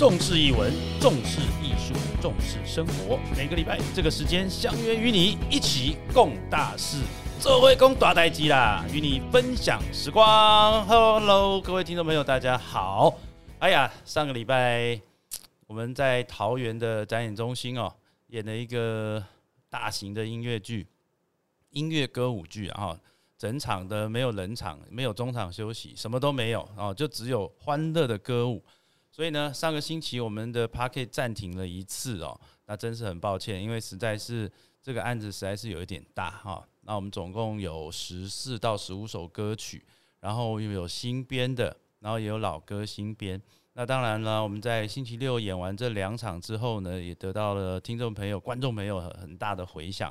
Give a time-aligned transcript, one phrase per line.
[0.00, 3.20] 重视译文，重视艺术，重视生活。
[3.36, 7.02] 每个礼拜这个时间相约与你一起共大事，
[7.38, 10.86] 这回共大代机啦，与你分享时光。
[10.86, 13.18] Hello，各位听众朋友，大家好。
[13.58, 14.98] 哎呀，上个礼拜
[15.66, 17.92] 我们在桃园的展演中心哦，
[18.28, 19.22] 演了一个
[19.68, 20.86] 大型的音乐剧，
[21.72, 22.98] 音乐歌舞剧啊。
[23.36, 28.64] 整场的没有冷场，没有中场休息，什么都没有哦，就只有欢乐的歌舞。
[29.20, 34.50] 所以呢，上个星期我们的 p a r k e t 暂停了一次哦，那真是很抱歉，因为实在是
[34.82, 36.66] 这个案子实在是有一点大哈。
[36.84, 39.84] 那我们总共有十四到十五首歌曲，
[40.20, 43.38] 然后又有新编的，然后也有老歌新编。
[43.74, 50.10] 那当然了，我们在星期六演完这两场之后呢，也得到了听众朋友、观众朋友很很大的回响。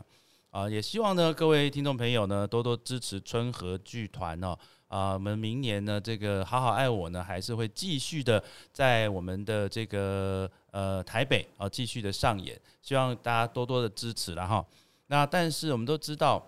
[0.51, 4.55] 啊，也希望呢，各位听众朋友呢，多多支持春和剧团哦。
[4.89, 12.59] 啊，我们明年呢，这个好好爱我呢，还是会继续的在我们的这个呃台北啊，继续的上演。
[12.81, 14.65] 希望大家多多的支持了哈。
[15.07, 16.43] 那但是我们都知道，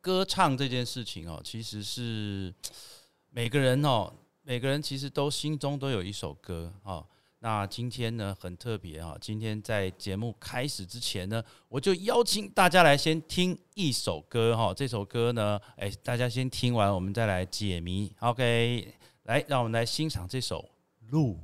[0.00, 2.52] 歌唱这件事情哦，其实是
[3.30, 7.04] 每个人哦，每个人其实都心中都有一首歌啊。
[7.44, 9.14] 那今天呢很特别啊！
[9.20, 14.72] 今天在节目开始之前呢，我就邀请大家来先听一首歌哈。
[14.72, 18.10] 这首歌呢，哎，大家先听完，我们再来解谜。
[18.20, 20.62] OK，来，让我们来欣赏这首
[21.10, 21.34] 《路》。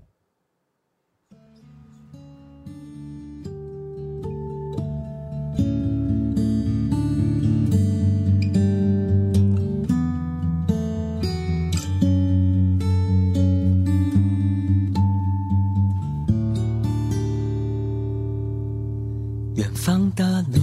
[20.15, 20.61] 的路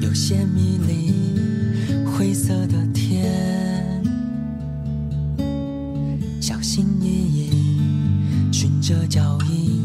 [0.00, 1.12] 有些迷离，
[2.04, 4.02] 灰色的天，
[6.40, 7.50] 小心翼翼
[8.52, 9.80] 循着脚印，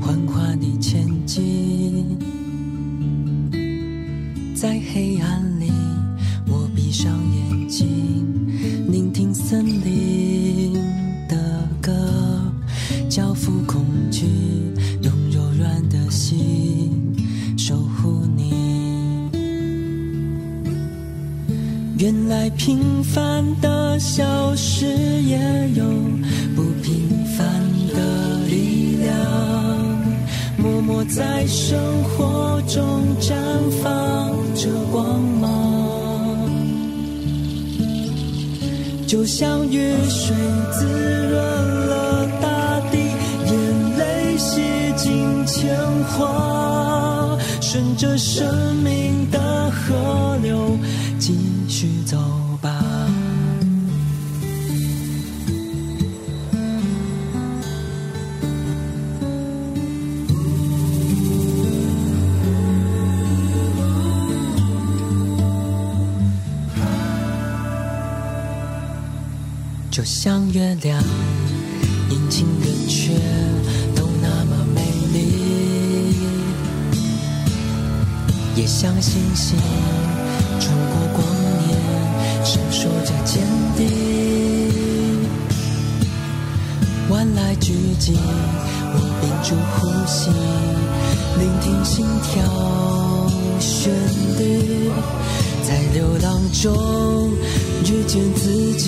[0.00, 2.18] 缓缓地前进。
[4.54, 5.43] 在黑暗
[32.74, 32.82] 中
[33.20, 33.36] 绽
[33.80, 35.46] 放着光芒，
[39.06, 40.34] 就像雨水
[40.72, 41.40] 滋润
[41.86, 42.98] 了大地，
[43.46, 44.60] 眼泪洗
[44.96, 45.72] 净铅
[46.18, 50.23] 华，顺着生命的河。
[69.94, 71.00] 就像月亮，
[72.10, 73.12] 阴晴圆缺
[73.94, 74.80] 都那么美
[75.12, 76.16] 丽，
[78.56, 79.56] 也像星星
[80.58, 81.24] 穿过光
[81.64, 81.78] 年。
[82.44, 83.46] 闪烁着坚
[83.76, 83.86] 定，
[87.08, 90.28] 万籁俱寂，我屏住呼吸，
[91.38, 92.32] 聆听心跳
[93.60, 93.94] 旋
[94.40, 94.90] 律，
[95.62, 97.30] 在流浪中
[97.84, 98.84] 遇见自己。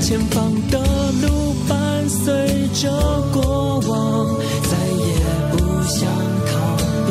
[0.00, 0.78] 前方的
[1.22, 2.90] 路伴随着
[3.32, 5.04] 过往，再也
[5.52, 6.08] 不想
[6.46, 6.52] 逃
[7.06, 7.10] 避。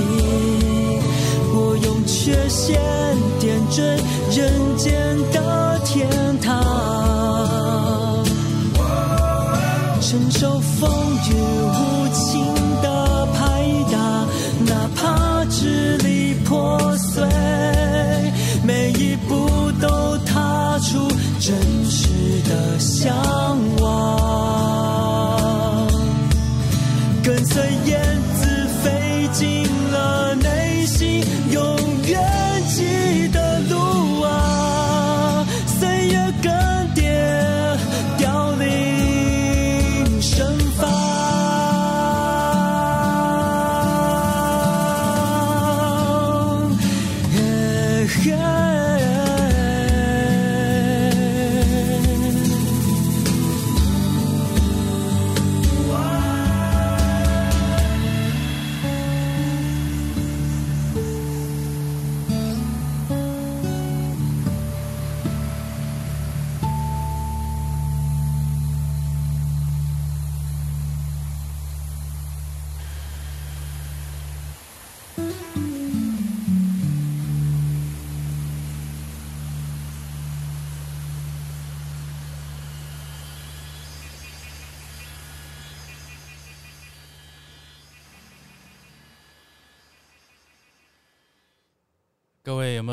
[1.53, 2.81] 我用缺陷
[3.39, 3.83] 点缀
[4.35, 6.09] 人间的天
[6.41, 6.45] 堂。
[10.01, 10.89] 承受风
[11.29, 12.23] 雨无情
[23.07, 23.66] 想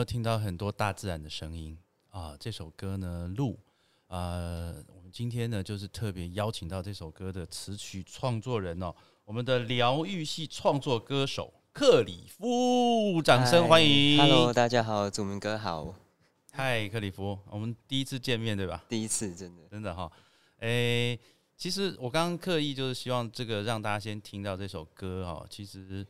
[0.04, 1.78] 听到很多大自然的声音
[2.10, 2.36] 啊？
[2.38, 3.58] 这首歌呢，路，
[4.08, 14.18] 呃，我们今天呢就是特别邀请到这首歌的词曲创作人哦，我们的疗愈系创作歌手克里夫，掌声欢迎。
[14.18, 15.94] Hello，大家好，祖明哥好，
[16.52, 18.84] 嗨，克里夫，我们第一次见面对吧？
[18.88, 19.62] 第一次真的。
[19.70, 20.10] 真的哈，
[20.58, 21.18] 诶、
[21.56, 26.06] 其实我刚刚刻意就是希望这个让大家先听到这首歌哈，其实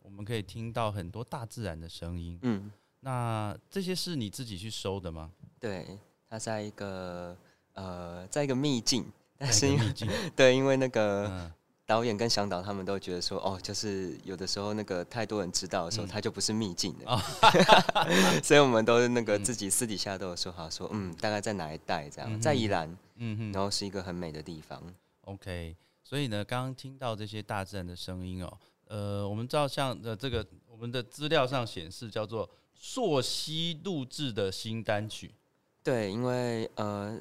[0.00, 2.38] 我们可以听到很多大自然的声音。
[2.42, 5.30] 嗯，那这些是你自己去收的吗？
[5.60, 5.98] 对，
[6.28, 7.36] 它在一个
[7.74, 9.04] 呃，在一个秘境，
[9.36, 9.94] 但是因为
[10.34, 11.52] 对，因为那个嗯，
[11.86, 16.08] 导演跟向导他们都觉得说，哦，就是有的时候那个太多人知道的时候，嗯。
[16.08, 17.20] 它就不是秘境了，哦。
[18.42, 19.44] 所以我们都是那个嗯。
[19.44, 24.82] 自己私底下都有说好说，嗯，大概在哪一带这样，嗯在宜兰，嗯哼然后是一个很美的地方。
[25.22, 32.48] OK，所以呢，刚刚听到这些大自然的声音哦，呃，我们知道像呃这个我们的资料上显示叫做
[32.78, 35.34] 朔溪录制的新单曲，
[35.82, 37.20] 对，因为呃，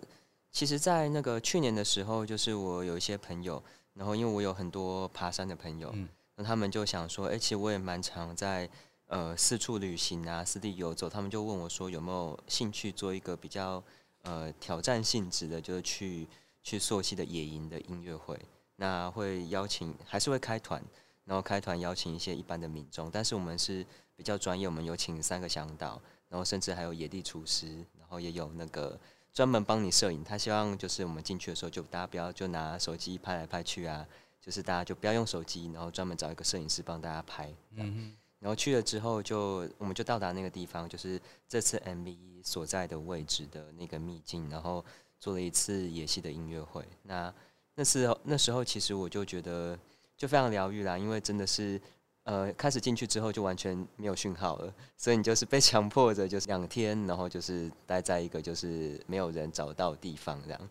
[0.52, 3.64] 其实，在那个去年的时候，就是我有一些朋友，
[3.94, 6.08] 然后因为我有很多爬山的朋友，嗯。
[6.40, 8.70] 那他们就想说，哎、其实我也蛮常在
[9.08, 13.84] 呃四处旅行啊，四地游走，他们就问我说有没有兴趣做一个比较
[14.22, 16.28] 呃挑战性质的，就是去
[16.62, 18.40] 去朔溪的野营的音乐会，
[18.76, 20.80] 那会邀请还是会开团，
[21.26, 23.84] 然后开团邀请一些一般的民众，但是我们是
[24.18, 27.68] 比较专业，我们有请三个向导，然后甚至还有野地厨师，
[27.98, 29.00] 然后也有那个
[29.32, 30.22] 专门帮你摄影。
[30.24, 34.06] 他希望就是我们进去的时候，就大家不要就拿手机拍来拍去啊，
[34.42, 37.54] 就是大家就不要用手机，然后专门找一个摄影师帮大家拍。
[37.76, 44.86] 嗯然后去了之后就，我们就到达那个地方，就是这次 MV 所在的位置的那个秘境，然后
[45.20, 46.88] 做了一次野溪的音乐会。
[47.02, 47.34] 那
[47.74, 49.78] 那时候那时候其实我就觉得
[50.16, 51.82] 就非常疗愈啦，因为真的是
[52.28, 60.70] 呃开始进去之后就完全没有讯号了，所以你就是被强迫着就是两天，然后就是待在一个就是没有人找到的地方这样。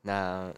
[0.00, 0.50] 那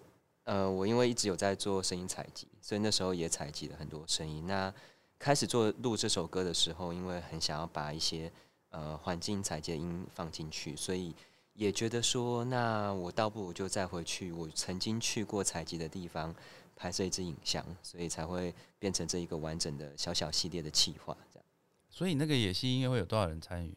[0.45, 4.47] 呃，我因为一直有在做声音采集，所以那时候也采集了很多声音。
[4.47, 4.73] 那
[5.19, 8.31] 开始做录这首歌的时候，因为很想要把一些
[8.71, 11.13] 呃环境采集的音放进去，所以
[11.55, 16.33] 也觉得说，那我倒不如就再回去我曾经去过采集的地方
[16.77, 21.17] 拍摄一支影像，所以才会变成这一个完整的小小系列的企划。
[21.33, 21.45] 这样，
[21.89, 23.75] 所以那个野溪音乐会有多少人参与？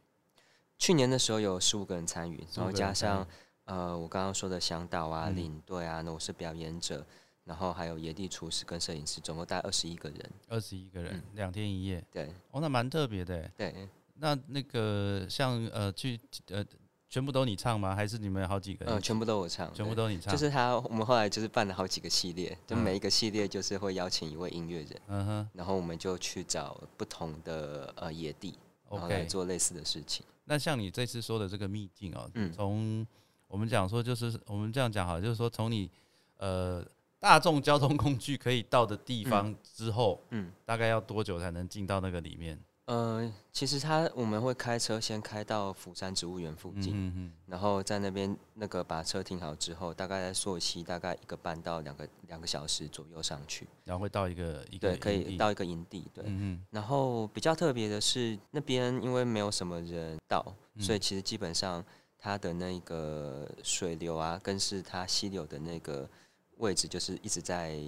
[0.77, 3.27] 去年的时候有十五个人参与，然后加上
[3.63, 7.05] 呃我刚刚说的向导啊、嗯领队啊，那我是表演者，
[7.43, 10.31] 然后还有野地厨师跟摄影师，总共大概二十一个人。
[10.47, 13.51] 二十一个人嗯，两、天一夜，对哦，那蛮特别的耶。
[13.57, 16.65] 对，那那个像呃去呃，
[17.09, 17.95] 全部都你唱吗？
[17.95, 18.93] 还是你们有好几个人？
[18.93, 20.31] 嗯，全部都我唱，全部都你唱？
[20.31, 28.59] 就是他，我们后来就是办了好几个系列，就嗯每一个系列就是会邀请一位音乐人，嗯哼然后我们就去找不同的呃野地，
[28.89, 29.25] 然后来，OK。
[29.25, 30.23] 做类似的事情。
[30.45, 33.05] 那像你这次说的这个秘境哦，嗯从
[33.47, 35.89] 我们讲说就是我们这样讲好了，就是说从你
[36.37, 36.85] 呃
[37.19, 42.59] 大众交通工具可以到的地方之后，嗯，大概要多久才能进到那个里面？
[42.89, 56.23] 呃，其实他我们会开车先开到釜山植物园附近，嗯嗯然后在那边那个把车停好之后，大概在朔溪大概一个半到两个两个小时左右上去，然后会到一个一个对，可以到一个营地，对。
[56.25, 60.43] 嗯然后比较特别的是，那边因为没有什么人到，
[60.73, 61.85] 嗯所以其实基本上
[62.17, 66.09] 它的那个水流啊，更是它溪流的那个
[66.57, 67.79] 位置，就是一直在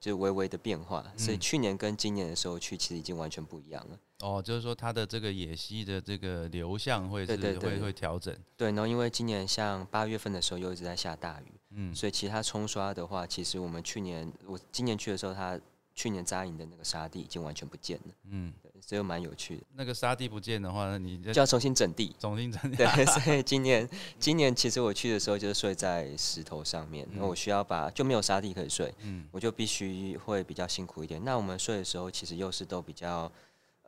[0.00, 1.06] 就微微的变化。
[1.16, 3.96] 所以嗯去年跟今年的时候去，其实已经完全不一样了。
[4.20, 15.58] 哦，就是说它的这个野溪的这个流向会是会会调整，对，然后因为今年像八月份的时候又一直在下大雨，嗯所以其实它冲刷的话，其实我们去年我今年去的时候，它
[15.94, 22.14] 去年扎营的那个沙地已经完全不见了，嗯，对，所以又蛮有趣的，那个沙地不见的话，那你就要重新整地。
[22.18, 22.76] 重新整地。
[22.76, 31.22] 对， 所以今年今年其实我去的时候就是睡在石头上面，那、嗯我需要把就没有沙地可以睡，嗯我就必须会比较辛苦一点。
[31.24, 33.30] 那我们睡的时候其实又是都比较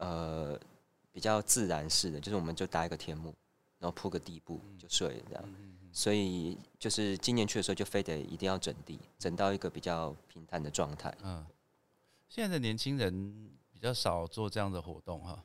[0.00, 0.59] 呃
[1.12, 3.35] 比较自然式的，就是我们就搭一个天幕，
[3.78, 5.45] 然后铺个地布就睡了这样。
[5.92, 11.12] 所以就是今年去的时候就非得一定要整地，整到一个比较平坦的状态。
[11.23, 11.45] 嗯，
[12.28, 15.42] 现在的年轻人比较少做这样的活动哈。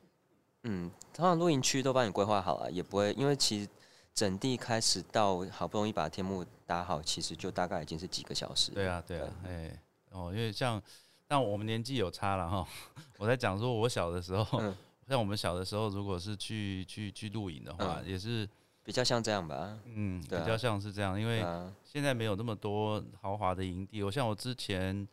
[0.62, 3.68] 嗯，通常露营区都帮你规划好了，也不会因为其实
[4.14, 8.70] 整地开始到好不容易把天幕搭好，其实就大概已经是几个小时。
[8.70, 10.80] 对啊，对啊，哎，哦，因为像
[11.28, 12.66] 但我们年纪有差了哈。
[13.18, 14.76] 我在讲说，我小的时候，嗯
[15.08, 18.48] 像我们小的时候，如果是去去去露营的话，嗯也是
[18.82, 19.78] 比较像这样吧。
[19.86, 24.02] 嗯，比较像是这样，因为啊，现在没有那么多豪华的营地。
[24.02, 25.06] 我像我之前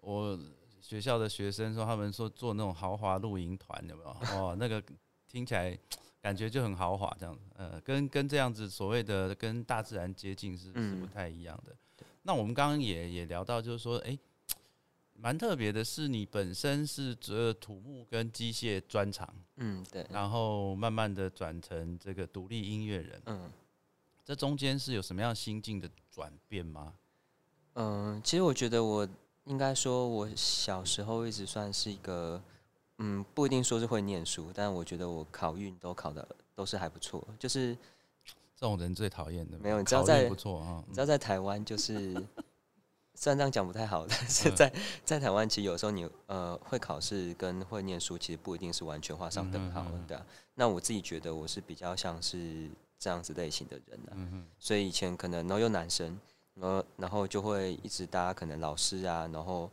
[0.00, 0.38] 我
[0.80, 4.10] 学校的学生说，他们说做那种豪华露营团，有没有？
[4.36, 4.82] 哦，那个
[5.26, 5.76] 听起来
[6.20, 11.74] 感觉就很豪华这样子，呃，跟跟这样子所谓的跟大自然接近是是嗯不太一样的。
[12.22, 14.18] 那我们刚刚也也聊到，就是说，诶，
[15.20, 23.50] 蛮特别的是，你本身是这土木跟机械专长，嗯，对，然后慢慢的转成这个独立音乐人，嗯。
[24.24, 26.92] 这中间是有什么样心境的转变吗？
[27.76, 29.08] 嗯，其实我觉得我
[29.46, 32.38] 应该说，我小时候一直算是一个，
[32.98, 37.74] 嗯，不一定说是会念书，但我觉得我考运都考的都是还不错，就是
[38.54, 42.12] 这种人最讨厌的，没有你知道在不错啊，你知道在台湾就是，
[43.20, 44.72] 虽然这样讲不太好， 但是嗯在
[45.04, 50.24] 在台湾其实有时候你呃会考试跟会念书其实不一定是完全画上等号的、啊。
[50.54, 56.16] 那我自己觉得我是比较像是这样子类型的人啊，嗯哼，所以以前可能然后有男生，
[56.54, 59.68] 然后然后就会一直大家可能老师啊，然后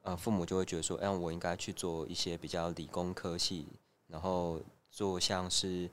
[0.00, 3.66] 呃父母就会觉得说，哎、我应该去做一些比较理工科系，
[4.08, 4.58] 然后
[4.90, 5.90] 做像是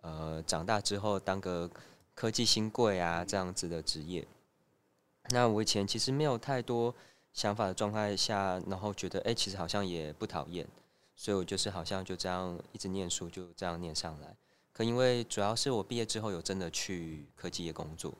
[0.00, 1.70] 呃长大之后当个
[2.14, 4.26] 科技新贵啊这样子的职业。
[5.30, 6.94] 那我以前其实没有太多
[7.32, 10.66] 想法的状态下，然后觉得哎、其实好像也不讨厌，
[11.14, 14.34] 所以我就是好像就这样一直念书，就这样念上来。
[14.72, 18.12] 可因为主要是我毕业之后有真的去科技业工作，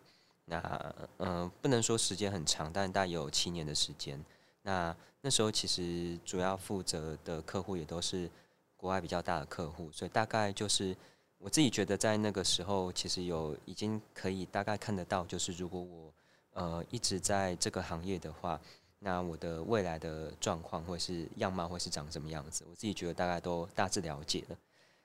[0.47, 4.19] 那嗯、不能说时间很长，但大概有七年的时间。
[4.63, 8.31] 那那时候其实主要负责的客户也都是
[8.77, 10.97] 国外比较大的客户，所以大概就是
[11.39, 16.13] 我自己觉得在那个时候，其实有已经可以大概看得到，就是如果我
[16.57, 18.59] 呃一直在这个行业的话，
[19.01, 24.57] 那我的未来的状况或是样貌会是长什么样子，我自己觉得大概都大致了解了。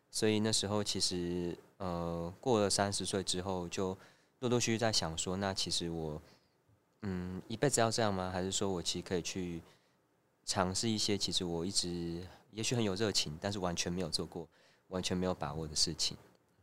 [0.09, 3.97] 所以那时候其实呃过了三十岁之后，就
[4.39, 6.21] 陆陆续续在想说，那其实我
[7.01, 8.31] 嗯一辈子要这样吗？
[8.31, 9.61] 还是说我其实可以去
[10.45, 14.47] 尝试一些其实我一直也许很有热情，但是完全没有做过、
[14.87, 16.17] 完全没有把握的事情。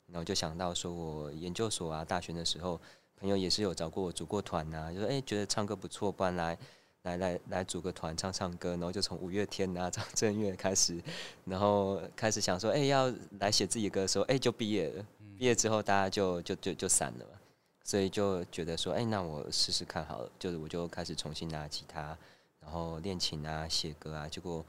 [0.07, 2.81] 然后就想到说我研究所啊、大学的时候，
[3.21, 6.59] 朋友也是有找过我组过团呐、就说哎、觉得唱歌不错，不然来
[7.03, 11.01] 来来来组个团唱唱歌，然后就从五月天啊、张震岳开始，
[11.45, 15.05] 然后开始想说哎、要来写自己的歌的时候，哎、就毕业了。
[15.37, 17.39] 毕业之后大家就就就就散了嘛，
[17.85, 22.17] 所以就觉得说哎、那我试试看好了，就是我就开始重新拿吉他，
[22.61, 24.65] 然后练琴啊、写歌啊，结果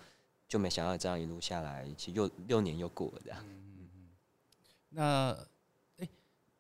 [0.48, 3.44] 就没想到这样一路下来，其实又六年又过了这样。
[4.92, 5.38] 那，诶，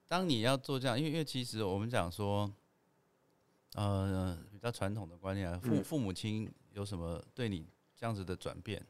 [0.09, 2.51] 当你要做这样，因为因为其实我们讲说，
[3.75, 8.83] 呃，比较传统的观念啊，父嗯父母亲有什么对你这样子的转变？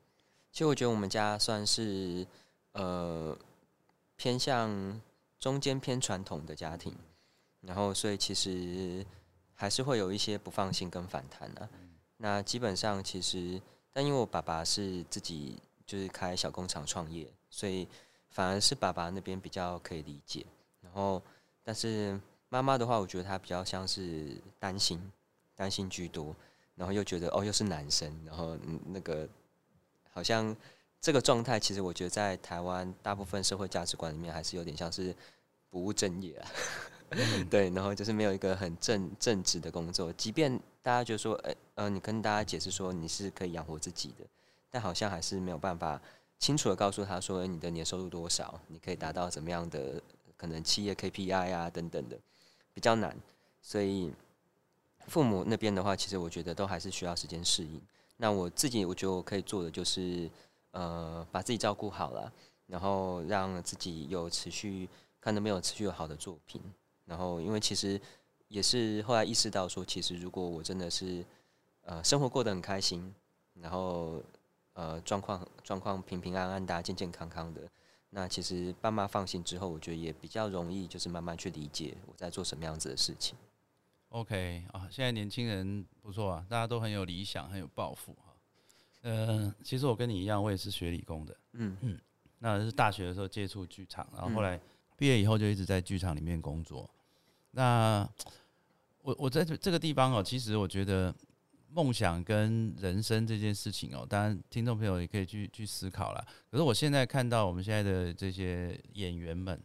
[0.49, 2.25] 其实我觉得我们家算是
[2.71, 3.38] 呃
[4.15, 5.01] 偏向
[5.38, 6.95] 中间偏传统的家庭，
[7.59, 9.05] 然后所以其实
[9.53, 11.69] 还是会有一些不放心跟反弹啊。
[12.15, 13.61] 那基本上其实，
[13.91, 17.85] 但因为我爸爸是自己就是开小工厂创业，所以
[18.29, 20.45] 反而是爸爸那边比较可以理解。
[20.93, 21.22] 然后，
[21.63, 22.19] 但是
[22.50, 25.00] 妈妈的话，我觉得她比较像是担心，
[25.55, 26.36] 担心居多，
[26.75, 29.27] 然后又觉得哦又是男生，然后那个
[30.12, 30.55] 好像
[31.00, 35.15] 这个状态，其实我觉得在台湾大部分社会价值观里面，还是有点像是
[35.69, 36.50] 不务正业啊。
[37.50, 41.34] 对，然后就是没有一个很正正直的工作，即便大家觉得说，
[41.74, 44.24] 呃，你跟大家解释说你是可以养活自己的，
[44.69, 46.00] 但好像还是没有办法
[46.38, 50.00] 清楚的告诉他说，你的年收入多少，你可以达到怎么样的
[50.39, 52.17] 可能企业 KPI 啊等等的，
[52.74, 53.15] 比较难。
[53.62, 54.12] 所以
[55.08, 57.79] 父母那边的话，其实我觉得都还是需要时间适应。
[58.15, 60.29] 那我自己我觉得我可以做的就是，
[60.72, 62.31] 呃，把自己照顾好了，
[62.67, 64.88] 然后让自己有持续
[65.19, 66.62] 看能不能有持续有好的作品。
[67.05, 68.00] 然后，因为其实
[68.48, 71.25] 也是后来意识到说，其实如果我真的是
[71.84, 73.13] 呃生活过得很开心，
[73.55, 74.22] 然后
[74.74, 77.62] 呃状况状况平平安安的啊、健健康康的，
[78.12, 83.38] 那其实爸妈放心之后，我觉得也比较容易，就是慢慢去理解我在做什么样子的事情。
[84.10, 88.34] OK 啊，现在年轻人不错啊，大家都很有理想，很有抱负哈。
[89.01, 92.00] 呃，其实我跟你一样，我也是学理工的，嗯嗯
[92.39, 94.60] 那是大学的时候接触剧场，然后后嗯来
[94.98, 96.89] 毕业以后就一直在剧场里面工作。
[97.51, 98.10] 那
[99.04, 101.13] 我我在这这个地方哦，其实我觉得
[101.71, 106.27] 梦想跟人生这件事情哦，当然听众朋友也可以去去思考啦。
[106.49, 109.61] 可是我现在看到我们现在的这些演员们，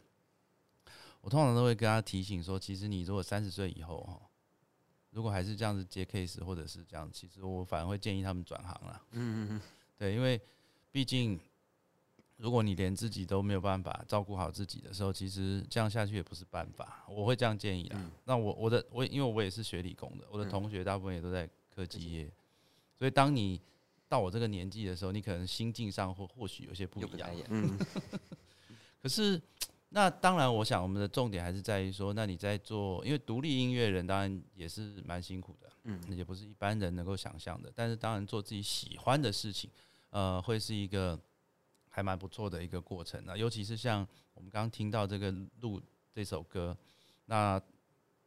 [1.21, 4.21] 我通常都会跟他提醒说，其实你如果三十岁以后哈，
[5.09, 9.01] 如果还是这样子接 case 或者是这样，其实我反而会建议他们转行啦。
[9.11, 9.61] 嗯嗯嗯
[9.97, 10.39] 对，因为
[10.91, 11.39] 毕竟
[12.37, 17.03] 如果你连自己都没有办法照顾好自己的时候，其实这样下去也不是办法。
[17.09, 17.97] 我会这样建议啦。
[17.97, 22.31] 嗯那我我的我因为我也是学理工的，我的嗯同学大部分也都在科技业，
[22.97, 23.59] 所以当你
[24.07, 27.29] 到我这个年纪的时候，你可能心境上或或许有些不一样。
[27.49, 27.77] 嗯
[29.01, 29.39] 可是
[29.89, 37.71] 那当然，我想我们的重点还是在于说，那你在做，因为独立音乐人当然也是蛮辛苦的，嗯，也不是一般人能够想象的。
[37.75, 39.69] 但是当然做自己喜欢的事情，
[40.09, 41.19] 呃，会是一个
[41.89, 43.37] 还蛮不错的一个过程啊。
[43.37, 45.81] 尤其是像我们刚刚听到这个录
[46.13, 46.75] 这首歌，
[47.25, 47.61] 那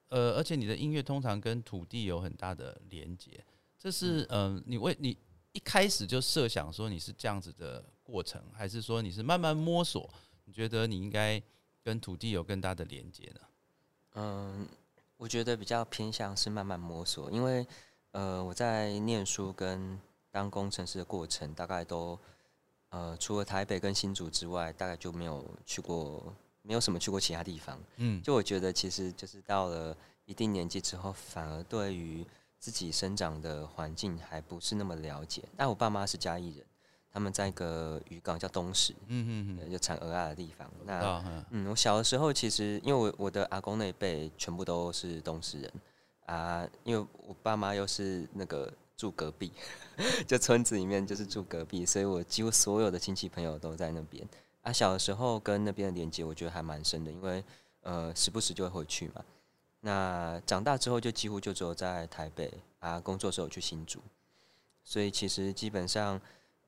[0.08, 3.44] 呃，而且你的音乐通常跟土地有很大的连接，
[3.78, 5.16] 这是呃，你为你
[5.52, 10.08] 一开始就设想说你是这样子的过程，还是说你是慢慢摸索？
[10.44, 11.42] 你觉得你应该
[11.82, 13.40] 跟土地有更大的连接呢？
[14.14, 14.66] 嗯，
[15.16, 17.66] 我觉得比较偏向是慢慢摸索，因为
[18.12, 20.00] 呃，我在念书跟
[20.30, 22.18] 当工程师的过程，大概都
[22.88, 26.34] 呃，除了台北跟新竹之外，大概就没有去过，
[26.68, 27.80] 没有什么去过其他地方。
[27.96, 29.96] 嗯，就我觉得，其实就是到了
[30.26, 32.22] 一定年纪之后，反而对于
[32.58, 35.42] 自己生长的环境还不是那么了解。
[35.56, 36.66] 但我爸妈是嘉义人，
[37.10, 40.70] 他们在一个渔港叫东石，嗯嗯嗯，就产鹅啊的地方。
[40.84, 45.72] 那嗯，我小的时候其实因为我我的阿公那一辈全部都是东石人
[46.26, 49.50] 啊，因为我爸妈又是那个住隔壁，
[50.28, 54.28] 就村子里面就是住隔壁，所以我几乎所有的亲戚朋友都在那边
[54.68, 54.72] 啊。
[54.72, 57.42] 小的时候跟那边的连接，我觉得还蛮深的，因为
[57.82, 59.24] 呃时不时就会回去嘛。
[59.80, 64.00] 那长大之后就几乎就只有在台北啊工作时候去新竹，
[64.84, 66.20] 所以其实基本上。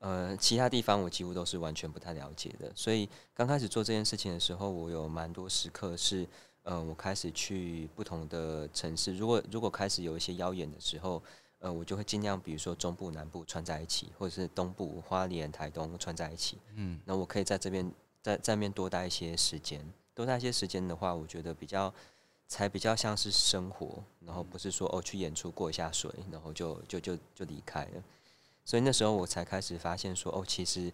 [0.02, 6.26] 呃，其他地方我几乎都是完全不太了解的，所以刚开始做这件事情的时候，我有蛮多时刻是，
[6.62, 9.14] 呃，我开始去不同的城市。
[9.14, 11.22] 如果如果开始有一些妖眼的时候，
[11.60, 16.58] 呃，我就会尽量，比如说中部、南部串在一起，或者是东部、花莲、台东串在一起。
[16.74, 17.90] 嗯，那我可以在这边
[18.22, 21.92] 在在面多待一些时间，多待一些时间的话，我觉得比较
[22.48, 28.02] 才比较像是生活，然后不是说哦去演出过一下水，然后就就就就离开了。
[28.64, 30.92] 所以那时候我才开始发现说，哦，其实，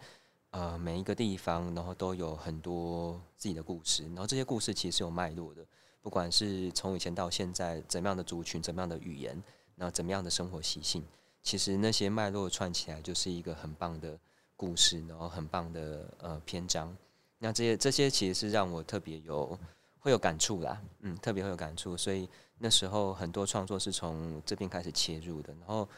[0.51, 5.65] 呃，每一个地方，然后都有很多自己的故事，然后这些故事其实是有脉络的，
[6.01, 9.43] 不管是从以前到现在，怎么样的族群，怎么样的语言，
[9.77, 11.05] 然后怎么样的生活习性，
[11.43, 14.19] 其实那些脉络串起来就是一个很棒的
[14.57, 16.97] 故事，然后很棒的呃篇章。
[17.39, 19.59] 那这些这些其实是让我特别有
[20.01, 21.97] 会有感触啦，嗯，特别会有感触。
[21.97, 25.89] 所以那时候很多创作是从这边开始切入的，然后。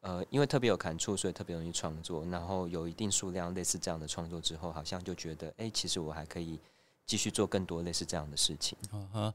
[0.00, 2.24] 呃，因为特别有感触，所以特别容易创作。
[2.26, 6.56] 然后有一定数量类似这样的创作之后，好像就觉得，哎，其实我还可以
[7.04, 8.78] 继续做更多类似这样的事情。
[8.92, 9.34] 嗯哼，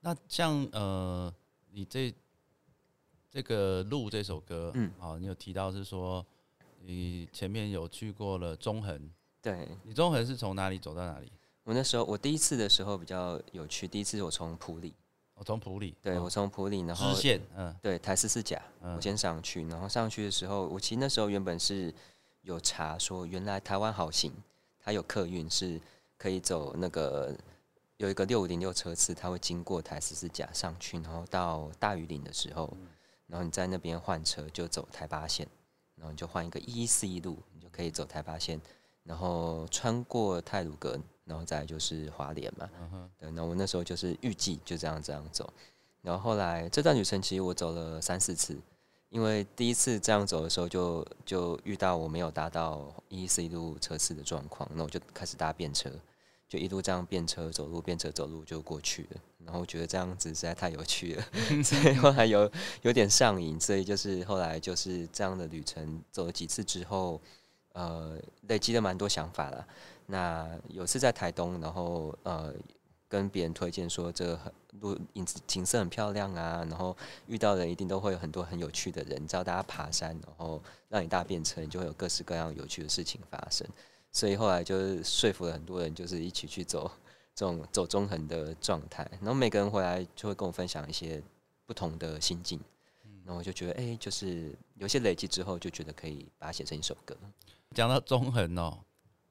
[0.00, 1.32] 那像呃，
[1.72, 2.12] 你这
[3.38, 6.26] 这个路这首歌，嗯，好，你有提到是说
[6.80, 9.08] 你前面有去过了中横，
[9.40, 11.30] 对，你中横是从哪里走到哪里？
[11.62, 14.92] 我那时候我第一次的时候比较有趣，第一次我从普里。
[15.36, 21.94] 我从普里，对我从普里，然后支线，嗯，对台四四甲，我先上去，然后上去的时候，我其实那时候原本是
[22.42, 24.32] 有查说，原来台湾好行，
[24.80, 25.80] 它有客运是
[26.16, 27.32] 可以走那个
[27.98, 32.76] 有一个六五零六车次，它会经过台四四甲上去，然后到大余岭的时候，
[33.28, 35.46] 然后你在那边换车就走台八线，
[35.94, 38.60] 然后你就换一个一四一路，你就可以走台八线，
[39.04, 40.98] 然后穿过泰鲁阁。
[41.28, 42.66] 然后再就是华联嘛，
[43.18, 45.52] 对，那我那时候就是预计就这样这样走，
[46.00, 48.58] 然后后来这段旅程其实我走了三四次，
[49.10, 55.90] 因为第一次这样走的时候就就遇到我没有搭到一四一路车次的状况，那我就开始搭便车，
[56.48, 61.24] 就一路这样变车走路，变车走路就过去了，然后觉得这样子实在太有趣了，
[61.62, 62.50] 所以后来有
[62.82, 67.20] 有点上瘾，所以就是后来就是这样的旅程走了几次之后，
[67.74, 69.66] 呃，累积了蛮多想法了。
[70.06, 72.54] 那有次在台东，然后呃
[73.08, 83.66] 跟别人推荐说这很路景景色很漂亮啊，然后遇到的一定都会有很多很有趣的人，只要大家爬山，然后让你搭便车，你就会有各式各样有趣的事情发生。
[84.18, 86.90] 所以后来就是说服了很多人，就是一起去走
[87.36, 89.08] 这种走中横的状态。
[89.20, 91.22] 然后每个人回来就会跟我分享一些
[91.66, 92.58] 不同的心境，
[93.24, 97.16] 然后我就觉得哎，就是有些累积之后，就觉得可以把它写成一首歌。
[97.76, 98.76] 讲到中横哦，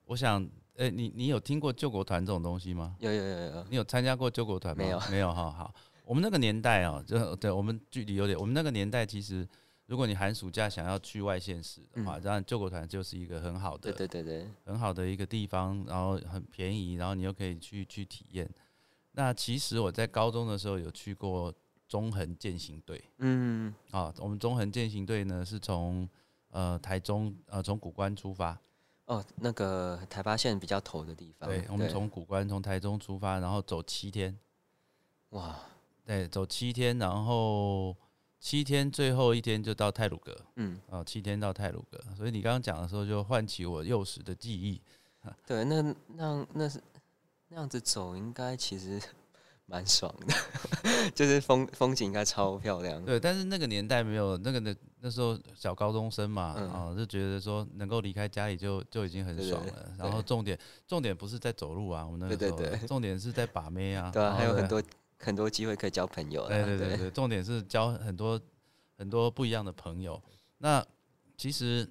[0.05, 0.47] 我想。
[0.77, 2.95] 哎，你你有听过救国团这种东西吗？
[2.99, 3.65] 有有有有。
[3.67, 4.83] 你有参加过救国团吗？
[4.83, 5.73] 没有没有哈好。
[6.05, 8.39] 我们那个年代哦，就对我们距离有点。
[8.39, 9.45] 我们那个年代其实，
[9.87, 18.47] 如果你寒暑假想要去外县市的话，当然救国团就是一个很好的，对对对对，很好的一个地方，然后很便宜，然后你又可以去去体验。
[19.13, 21.51] 那其实我在高中的时候有去过
[21.87, 26.07] 中横践行队，嗯，啊，我们中横践行队呢是从
[26.49, 28.59] 呃台中呃从古关出发。
[29.05, 31.47] 哦，那个台八线比较头的地方。
[31.47, 34.37] 对，我们从古关从台中出发，然后走七天。
[35.29, 35.57] 哇，
[36.03, 37.95] 对，走七天，然后
[38.47, 40.33] 七天最后一天就到泰鲁格。
[40.55, 44.81] 嗯，哦，七天到泰鲁格，所以你刚刚讲的时候就唤起我幼时的记忆。
[45.45, 45.81] 对，那
[46.15, 46.81] 那那是
[47.49, 49.01] 那样子走应该其实
[49.67, 50.33] 蛮爽的，
[51.13, 53.03] 就是风风景应该超漂亮。
[53.03, 59.91] 对，但是那个年代没有那个那那时候小高中生嘛，嗯啊，就觉得说能够离开家里就就已经很爽了。
[59.97, 60.57] 然后重点
[60.87, 64.81] 重点不是在走路啊，我们那个时候对重点是在把妹啊，对啊，还有很多。
[65.17, 66.49] 多很多机会可以交朋友啦。
[66.49, 68.39] 对对对对，重点是交很多
[68.97, 70.21] 很多不一样的朋友。
[70.57, 70.85] 那
[71.37, 71.87] 其实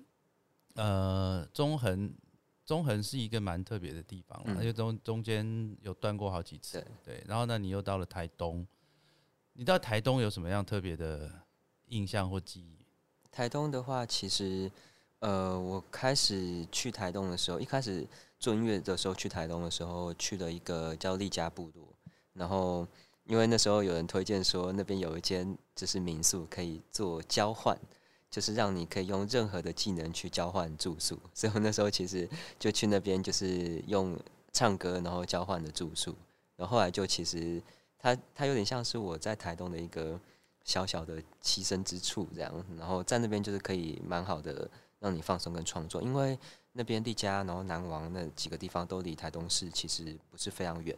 [0.75, 2.15] 呃，中横
[2.65, 6.81] 中横是一个蛮特别的地方因为中中间有断过好几次。
[7.05, 8.67] 对对，然后呢，你又到了台东，
[9.53, 11.31] 你到台东有什么样特别的
[11.87, 12.85] 印象或记忆？
[13.31, 14.71] 台东的话，其实
[15.21, 18.07] 呃，我开始去台东的时候，一开始
[18.39, 21.89] 做音乐的时候去台东的时候，去了一个叫利家部落，
[22.33, 22.87] 然后
[23.27, 27.77] 因为那时候有人推荐说那边有一间就是民宿可以做交换，
[28.31, 34.17] 就是让你可以用任何的技能去交换住宿，所以我那时候其实就去那边就是用
[34.53, 36.15] 唱歌然后交换的住宿，
[36.57, 37.61] 然后后来就其实
[37.99, 40.19] 它它有点像是我在台东的一个
[40.65, 46.39] 小小的栖身之处这样，然后在那边就是可以蛮好的让你放松跟创作，因为
[46.73, 50.97] 那边丽家然后南王那几个地方都离台东市其实不是非常远。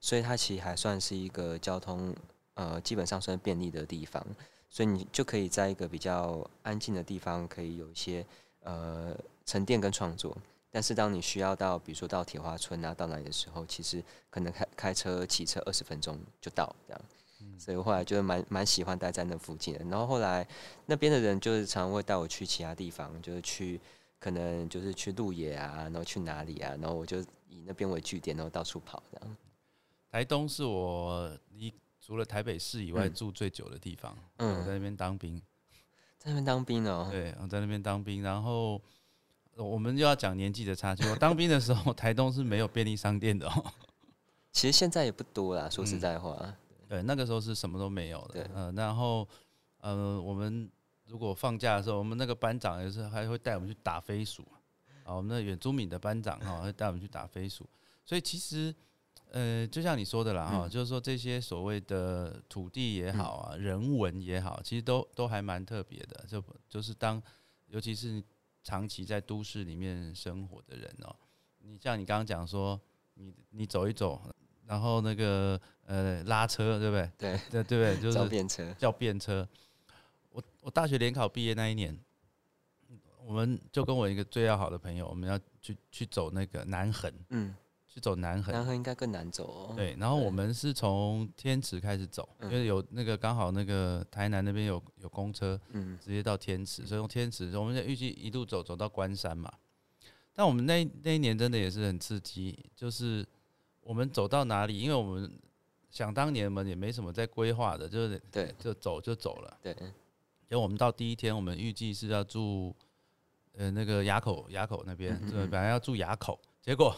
[0.00, 2.14] 所以它其实还算是一个交通
[2.54, 4.24] 呃基本上算便利的地方，
[4.68, 8.24] 所以你就可以在一个比较安静的地方，可以有一些
[8.62, 10.36] 呃沉淀跟创作。
[10.70, 17.00] 但是当你需要到比如说到铁花村啊到哪里的时候，其实可能开开车骑车二十分钟就到这样。
[17.58, 19.84] 所以我后来就蛮蛮喜欢待在那附近的。
[19.86, 20.46] 然后后来
[20.86, 23.80] 那边的人就是常常会带我去其他地方，就是去
[24.20, 29.36] 可能就是去鹿野啊，然后去哪里啊，然后我就以那边为据点，然后到处跑这样。
[30.10, 34.16] 台东是我离除了台北市以外嗯住最久的地方。
[34.36, 35.40] 嗯我在那边当兵，
[36.16, 38.80] 在那边当兵哦、对，我在那边当兵，然后
[39.54, 41.06] 呃我们又要讲年纪的差距。
[41.08, 43.64] 我当兵的时候， 台东是没有便利商店的哦。
[44.50, 46.56] 其实现在也不多啦，说实嗯在话。
[46.88, 48.50] 对，那个时候是什么都没有的对。
[48.54, 49.28] 呃，然后
[49.80, 50.70] 呃，我们
[51.04, 54.42] 如果放假的时候，我们那个班长也是还会带我们去打飞鼠
[55.04, 55.14] 啊。
[55.14, 57.68] 我们那原住民的班长哈、会带我们去打飞鼠。
[58.06, 58.74] 所以其实
[59.30, 66.24] 呃，就像你说的啦哈、嗯就是说这些所谓的土地也好啊，人文也好，其实都都还蛮特别的。
[66.26, 67.22] 就就是当
[67.66, 68.22] 尤其是
[68.62, 71.14] 长期在都市里面生活的人哦，
[71.58, 72.80] 你像你刚刚讲说，
[73.14, 74.20] 你你走一走，
[74.66, 77.10] 然后那个呃拉车，对不对？
[77.18, 77.96] 对，对对不对？
[78.02, 78.74] 就是叫便车。
[78.78, 79.48] 叫便车。
[80.30, 81.98] 我我大学联考毕业那一年，
[83.26, 87.54] 我们就跟我一个最要好的朋友，我们要去去走那个南横，嗯，
[87.98, 88.54] 去走南横。
[88.54, 99.52] 南河应该更难走哦、对，然后我们是从天池开始走，因嗯为有那个刚好那个台南那边有有公车，嗯直接到天池，所以从天池，我们预计一路走走到关山嘛。
[100.32, 103.26] 但我们那那一年真的也是很刺激，就是
[103.80, 105.28] 我们走到哪里，因为我们
[105.90, 109.58] 想当年我们也没什么在规划的，就是对就走就走了。
[109.60, 112.72] 对，因为我们到第一天，我们预计是要住
[113.54, 116.94] 呃那个垭口垭口那边，对，嗯嗯嗯本来要住垭口，结果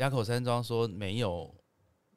[0.00, 1.54] 垭口山庄说没有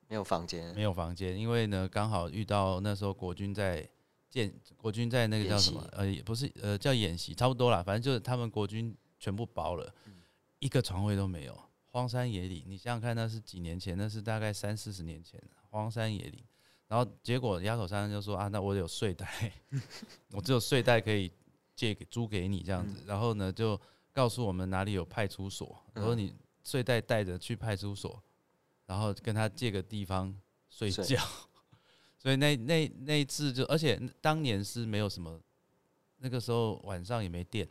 [0.07, 0.73] 没有房间。
[0.73, 3.85] 没有房间，因为呢刚好遇到那时候国军在
[4.29, 10.13] 建国军在那个叫什么呃也不是呃叫演习，差不多啦，反正就是他们国军全部包了，嗯
[10.59, 15.37] 一个床位都没有，荒山野岭，你想想看，那是几年前，那是大概三四十年前，
[15.69, 16.41] 荒山野岭。
[16.87, 19.51] 然后结果垭口山就说啊，那我有睡袋，
[20.31, 21.29] 我只有睡袋可以
[21.75, 23.03] 借给租给你这样子。
[23.05, 23.77] 然后呢，就
[24.13, 28.21] 告诉我们哪里有派出所，然后嗯你睡袋带着去派出所，
[28.85, 30.33] 然后跟他借个地方
[30.69, 31.21] 睡睡觉。
[32.17, 35.37] 所以那那那一次就，而且当年是没有什么，
[36.19, 37.67] 那个时候晚上也没电，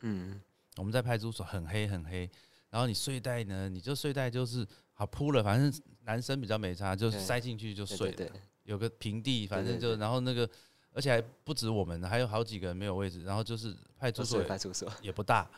[0.00, 0.40] 嗯，
[0.76, 2.28] 我们在派出所很黑很黑，
[2.68, 10.50] 然后你睡袋呢，你就睡袋就是好铺了，反正男生比较没差，就是塞进去就睡了，对对，有个平地，反正就然后那个，
[10.92, 14.92] 而且还不止我们，还有好几个人没有位置，然后就是派出所派出所。
[15.00, 15.48] 也不大，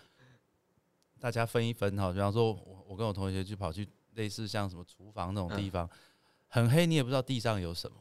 [1.19, 2.53] 大家分一分哈，比方说
[2.87, 5.91] 我我跟我同学去跑去类似像什么厨房那种地嗯方，
[6.49, 7.97] 很黑，你也不知道地上有什么，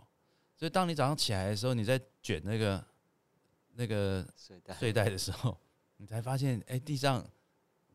[0.56, 2.86] 所以当你早上起来的时候，你在卷那个
[3.74, 4.74] 那个睡袋。
[4.76, 5.58] 睡袋的时候，
[5.98, 7.26] 你才发现，哎、地上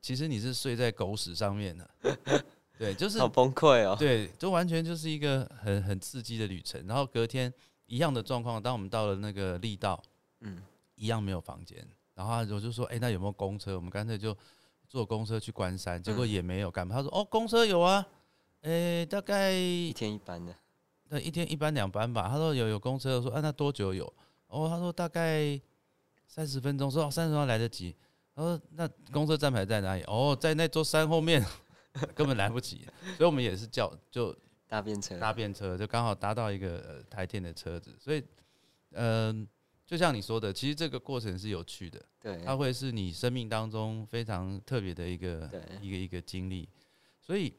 [0.00, 1.90] 其实你是睡在狗屎上面的。
[2.78, 3.96] 对，就是好崩溃哦。
[3.98, 6.84] 对，就完全就是一个很很刺激的旅程。
[6.86, 7.52] 然后隔天
[7.86, 10.00] 一样的状况，当我们到了那个力道，
[10.40, 10.62] 嗯，
[10.94, 11.86] 一样没有房间。
[12.14, 13.74] 然后我就说，哎、那有没有公车？
[13.74, 14.36] 我们干脆就
[14.88, 16.02] 坐公车去关山。
[16.02, 16.96] 结果嗯也没有干嘛。
[16.96, 18.06] 他说，哦，公车有啊，
[18.62, 20.54] 诶、大概一天一班的。
[21.10, 22.28] 那一天一班两班吧。
[22.28, 24.04] 他说有有公车，说啊那多久有？
[24.48, 25.60] 哦，他说大概
[26.26, 26.90] 三十分钟。
[26.90, 27.94] 说哦三十分钟来得及。
[28.34, 30.02] 他说那公车站牌在哪里？
[30.04, 31.44] 哦，在那座山后面。
[32.14, 32.86] 根本来不及。
[33.16, 34.36] 所以我们也是叫就
[34.68, 37.96] 搭便车，搭便车，就刚好搭到一个呃台电的车子。
[37.98, 38.22] 所以，
[38.92, 39.48] 嗯、
[39.88, 46.68] 就像你说的，其实这个过程是有趣的，对，它会是你生命当中非常特别的一个一个一个经历。
[47.22, 47.54] 所以，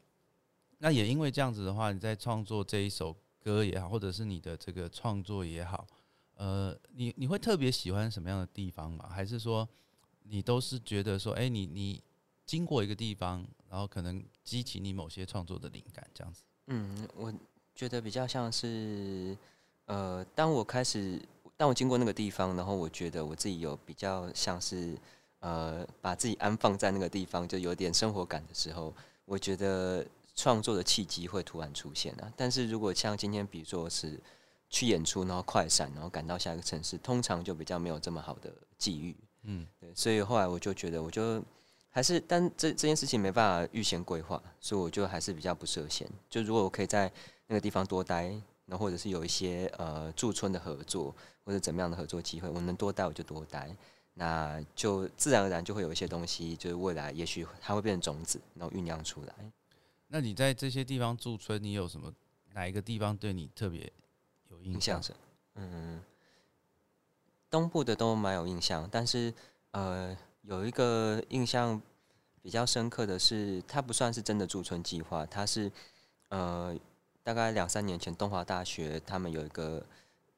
[0.78, 5.84] 那也因为这样子的话，你在创作这一首歌也好，或者是你的这个创作也好，
[6.36, 9.08] 呃，你你会特别喜欢什么样的地方吗？
[9.10, 9.68] 还是说
[10.22, 12.00] 你都是觉得说，哎、你你
[12.46, 16.44] 经过一个地方，然后可能激起你某些创作的灵感，这样子？
[16.68, 17.34] 嗯，我
[17.74, 19.36] 觉得比较像是，
[19.86, 21.20] 呃，当我开始，
[21.60, 24.96] 当我经过那个地方，然后我觉得我自己有比较像是，
[25.40, 28.94] 呃，把自己安放在那个地方，就有点生活感的时候，
[29.26, 30.02] 我觉得
[30.34, 32.32] 创作的契机会突然出现啊。
[32.34, 34.18] 但是如果像今天，比如说是
[34.70, 39.14] 去演出，然后快闪，然后赶到下一个城市，通常就比较没有这么好的际遇。
[39.42, 41.44] 嗯，对，所以后来我就觉得，我就
[41.90, 46.08] 还是，但这这件事情没办法预先规划，所以我就还是比较不设限。
[46.30, 47.12] 就如果我可以在
[47.48, 48.34] 那个地方多待，
[48.70, 51.12] 然后或者是有一些呃驻村的合作，
[51.44, 53.74] 或者怎么样的合作机会，我能多待我就多待，
[54.14, 59.34] 那就自然而然就会有一些东西，就是未来也许它会变成种子，然后酝酿出来。
[60.06, 62.14] 那你在这些地方驻村，你有什么
[62.54, 63.92] 哪一个地方对你特别
[64.50, 65.02] 有印象印象？
[65.02, 65.14] 是，
[65.56, 66.00] 嗯，
[67.50, 69.34] 东部的都蛮有印象，但是
[69.72, 71.82] 呃，有一个印象
[72.40, 75.70] 比较深刻的是，它不算是真的驻村计划，它是
[76.28, 76.76] 呃，
[77.22, 79.84] 大概两三年前东华大学他们有一个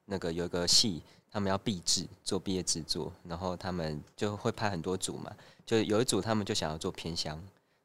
[0.05, 7.41] 那个有一个系，他们要毕制做毕业制作，然后他们就会派很多组嘛，就有一组他们就想要做偏乡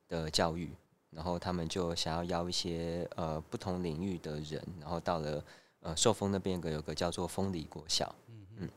[0.10, 0.72] 的教育，
[1.12, 5.44] 然后他们就想要邀一些呃不同领域的人，然后到了
[5.82, 8.14] 呃寿丰那边有个有个叫做丰里国小，
[8.58, 8.68] 嗯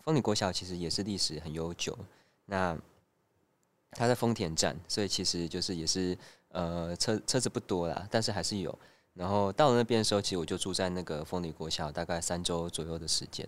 [0.00, 1.96] 丰里国小其实也是历史很悠久，
[2.46, 2.76] 那
[3.92, 8.76] 它在丰田站，所以其实就是也是呃车车子不多啦，但是还是有。
[9.14, 13.46] 然后到了那边的时候，其实我就住在那个丰里国小，大概三周左右的时间。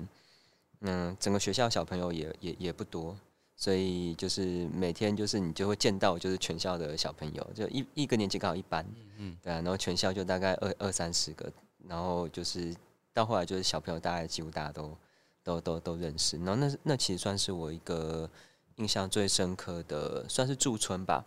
[0.81, 3.17] 嗯，整个学校小朋友也也也不多，
[3.57, 8.85] 所以就是每天就是你就会见到就是全校的小朋友，就一一个年级刚好一班，
[9.19, 11.51] 嗯对啊，然后全校就大概二二三十个，
[11.87, 12.75] 然后就是
[13.15, 14.97] 到后来就是小朋友大概几乎大家都
[15.45, 18.29] 都都都认识，然后那那其实算是我一个
[18.77, 21.25] 印象最深刻的，算是驻村吧，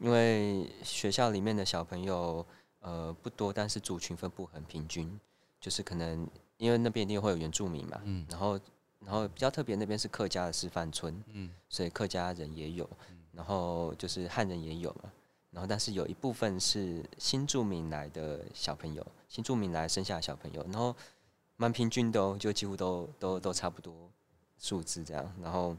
[0.00, 2.44] 因为学校里面的小朋友
[2.86, 5.18] 呃不多，但是族群分布很平均，
[5.60, 8.60] 就是可能因为那边一定会有原住民嘛，嗯然后
[9.00, 12.88] 然后比较特别那边是客家的示范村，嗯所以客家人也有，
[13.32, 15.10] 然后就是汉人也有嘛，
[15.50, 20.94] 然后但是有一部分是新住民来的小朋友，新住民来生下的小朋友，然后
[21.56, 23.92] 蛮平均的哦，就几乎都都都差不多
[24.58, 25.76] 数字这样，然后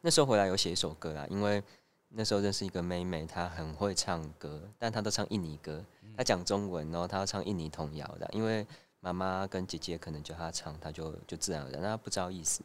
[0.00, 1.62] 那时候回来有写一首歌啦，因为
[2.10, 5.84] 那时候认识一个妹妹，她很会唱歌，但她都唱印尼歌，
[6.16, 8.66] 她讲中文，然后她要唱印尼童谣的，因为
[9.00, 12.62] 妈妈跟姐姐可能叫她唱，她就就自然而然，她不知道意思，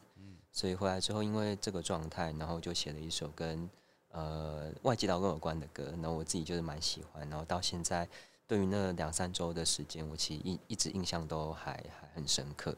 [0.50, 3.68] 所以回来之后，因为这个状态，然后就写了一首跟
[4.10, 8.08] 呃外籍劳工有关的歌，然后我自己就是蛮喜欢，然后到现在
[8.46, 12.76] 对于那两三周的时间，我其实一一直印象都还还很深刻。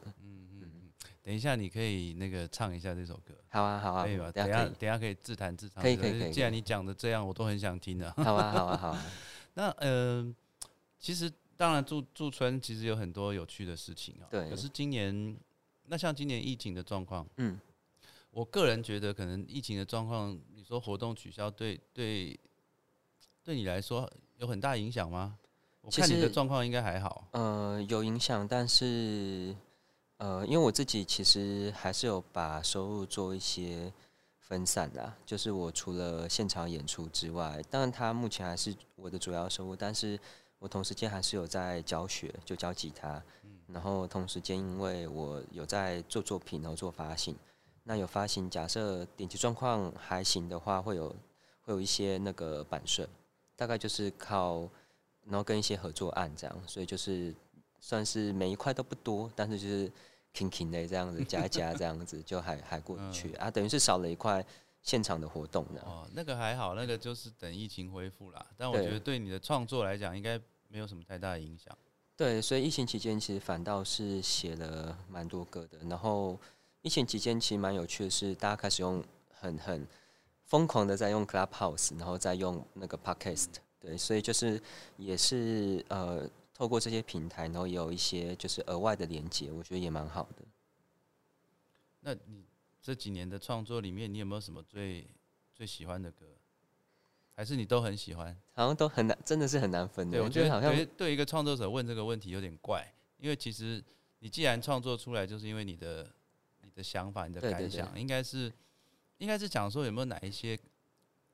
[1.27, 4.31] 等一下，你可以那个唱一下这首歌，好啊，好啊，可以吧？
[4.31, 5.97] 等下等下可以自弹自唱可以。
[5.97, 8.09] 可以可以既然你讲的这样，我都很想听的。
[8.13, 9.05] 好啊，好啊，好啊。
[9.55, 10.33] 那呃，
[10.97, 14.31] 其实当然驻驻村其实有很多有趣的事情啊。
[14.31, 15.37] 对可是今年，
[15.87, 17.59] 那像今年疫情的状况，嗯，
[18.31, 22.39] 我个人觉得可能疫情的状况，你说活动取消对对
[23.43, 25.37] 对你来说有很大影响吗？
[25.81, 27.27] 我看你的状况应该还好。
[27.31, 29.53] 呃，有影响，但是
[30.17, 33.93] 呃，因为我自己其实还是有把收入做一些
[34.39, 35.13] 分散的。
[35.25, 40.19] 就是我除了现场演出之外，当然它目前还是我的主要收入，但是
[40.59, 43.21] 我同时间还是有在教学，就教吉他。
[43.67, 47.35] 然后同时间，因为我有在做作品，然后做发行。
[47.83, 51.09] 那有发行，假设点击状况还行的话，会有
[51.61, 53.05] 会有一些那个版税，
[53.55, 54.69] 大概就是靠，
[55.25, 57.35] 然后跟一些合作案这样，所以就是
[57.79, 59.91] 算是每一块都不多，但是就是
[60.33, 64.45] 轻轻的这样子加一加这样子，就还还过得去、啊，等于是少了一块
[64.81, 65.81] 现场的活动呢。
[65.85, 68.45] 哦，那个还好，那个就是等疫情恢复啦。
[68.55, 71.75] 但我觉得对你的创作来讲，应该没有什么太大的影响。
[72.15, 75.77] 对，所以疫情期间其实反倒是写了蛮多歌的。
[75.87, 76.39] 然后
[76.81, 79.87] 疫情期间其实蛮有趣的是，大家开始用很很
[80.45, 83.49] 疯狂的在用 Clubhouse，然后再用那个 Podcast。
[83.79, 84.59] 对，所以就是
[84.97, 90.43] 也是呃透过这些平台，然后也有一些就是额外的连接，我觉得也蛮好的。
[91.99, 92.43] 那你
[92.81, 95.07] 这几年的创作里面，你有没有什么最
[95.53, 96.25] 最喜欢的歌？
[97.35, 98.35] 还是你都很喜欢？
[98.53, 100.17] 好像都很难，真的是很难分的。
[100.17, 103.83] 对，我觉得好像对对一个创作者问这个问题有点怪，因为其实
[104.17, 106.11] 你既然创作出来，就是因为你的
[106.63, 108.51] 你的想法、你的感想，应该是
[109.19, 110.57] 应该是讲说有没有哪一些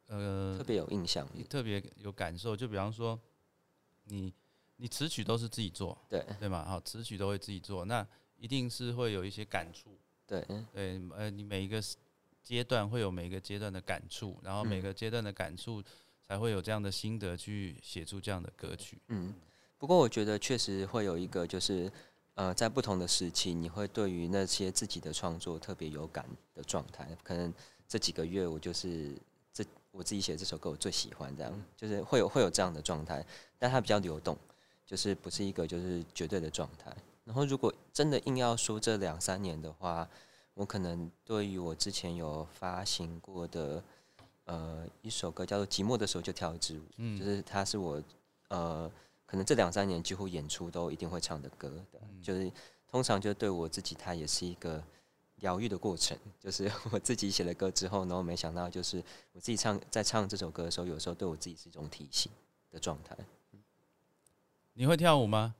[0.07, 1.25] 呃特别有印象。
[1.49, 3.17] 特别有感受，就比方说
[4.03, 4.33] 你
[4.83, 6.65] 你词曲都是自己做，对对嘛？
[6.65, 9.89] 好，词曲都会自己做，那一定是会有一些感触。
[10.27, 10.41] 对
[10.73, 11.81] 对，呃，你每一个
[12.41, 15.81] 阶段会有每一个阶段的感触，然后每嗯个阶段的感触
[16.21, 19.01] 才会有这样的心得去写出这样的歌曲。
[19.07, 19.33] 嗯，
[19.77, 21.89] 不过我觉得确实会有一个，就是
[22.33, 27.07] 呃，在不同的时期，你会对于那些自己的创作特别有感的状态。
[27.23, 27.53] 可能
[27.87, 29.15] 这几个月我就是
[29.53, 33.25] 这我自己写这首歌，我最喜欢这样，就是会有会有这样的状态，
[33.57, 34.37] 但它比较流动，
[34.85, 36.95] 就是不是一个就是绝对的状态。
[37.23, 40.07] 然后如果真的硬要说这两三年的话，
[40.53, 43.83] 我可能对于我之前有发行过的
[44.45, 48.01] 呃一首歌叫做《寂寞的时候就跳一支舞》，嗯就是它是我
[48.49, 48.91] 呃
[49.25, 52.51] 可能这两三年几乎演出都一定会唱的歌的，就是
[52.87, 54.83] 通常就对我自己它也是一个
[55.37, 62.31] 疗愈的过程， 就是 我自己写了歌之后，然后没想到就是我自己唱在唱这首歌的时候，有时候对我自己是一种提醒
[62.69, 63.17] 的状态。
[64.73, 65.55] 你会跳舞吗？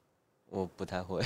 [0.50, 1.20] 我不太会，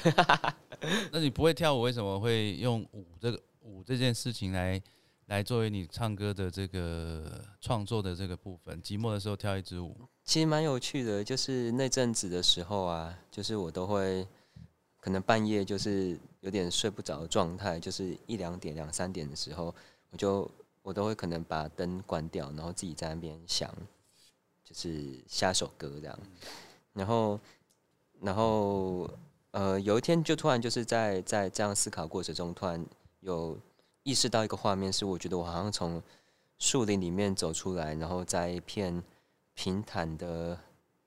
[1.12, 4.82] 那你不会跳舞，为什么会用舞这个舞这件事情来
[5.26, 8.82] 来作为你唱歌的这个创作的这个部分？
[8.82, 14.26] 寂寞的时候跳一支舞，其实蛮有趣的，就是那阵子的时候啊，就是我都会
[15.00, 19.74] 可能半夜就是有点睡不着的状态，就是一两点、两三点的时候，
[20.10, 20.50] 我就
[20.82, 23.70] 我都会可能把灯关掉，然后自己在那边想，
[24.64, 26.18] 就是下首歌这样，
[26.94, 27.38] 然后
[28.22, 29.10] 然后
[29.52, 32.86] 呃有一天就突然就是在在这样思考过程中，突然
[33.20, 33.58] 有
[34.04, 36.02] 意识到一个画面，是我觉得我好像从
[36.58, 39.04] 树林里面走出来，然后在一片
[39.54, 40.58] 平坦的，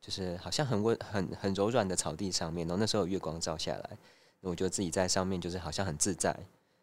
[0.01, 3.99] 就是好像很温、很很柔软的草地上面，然后那时候月光照下来，
[4.41, 6.37] 我觉得自己在上面就是好像很自在，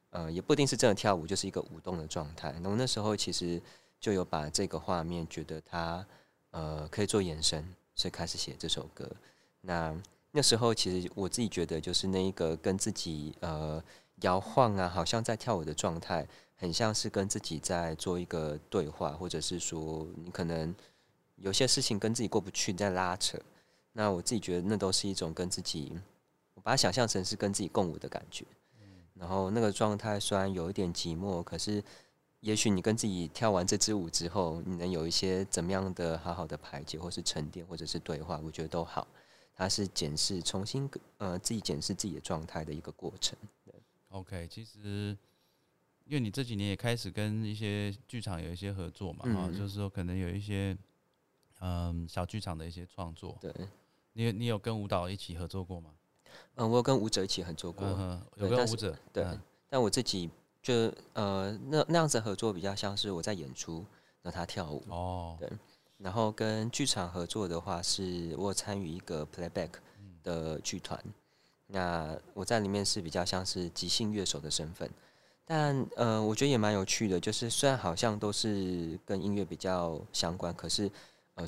[0.10, 2.52] 呃，也不一定是真的跳舞，就是一个舞动的状态。
[2.52, 3.62] 然后那时候其实
[4.00, 6.06] 就有把这个画面觉得它
[6.52, 7.64] 呃可以做延伸，
[7.96, 9.10] 所以开始写这首歌。
[9.62, 9.96] 那
[10.32, 13.84] 那时候其实我自己觉得就是那一个跟自己呃
[14.22, 20.76] 摇晃啊，好像在跳舞的状态，很像是跟自己在做一个对话，或者是说你可能
[21.38, 23.40] 有些事情跟自己过不去，在拉扯。
[23.94, 25.92] 那我自己觉得那都是一种跟自己，
[26.54, 28.46] 我把它想象成是跟自己共舞的感觉。
[29.16, 31.84] 然后那个状态虽然有一点寂寞，可是
[32.42, 39.08] 也许你跟自己跳完这支舞之后，你能有一些怎么样的好好的排解，或是沉淀，或者是对话，我觉得都好。
[39.58, 43.36] 它是检视、重新呃自己检视自己的状态的一个过程。
[44.10, 45.18] OK，其实
[46.06, 50.78] 因为你这几年也开始跟一些剧场有一些合作嘛，哈、嗯就是说可能有一些
[51.60, 53.52] 嗯小剧场的一些创作，对，
[54.14, 55.90] 你有你有跟舞蹈一起合作过吗？
[56.56, 57.88] 嗯，我有跟舞者一起合作过。
[57.88, 60.30] 嗯，有跟舞者，对嗯但我自己
[60.62, 63.84] 就呃那那样子合作比较像是我在演出，
[64.22, 64.84] 然后他跳舞。
[64.88, 65.52] 哦，对
[65.98, 69.70] 然后跟剧场合作的话，是我有参与一个 playback
[70.22, 71.04] 的剧团，
[71.66, 74.88] 那我在里面是比较像是即兴乐手的身份，
[75.44, 80.90] 但呃，我觉得也蛮有趣的，就是虽然好像都是跟音乐比较相关，可是
[81.34, 81.44] 呃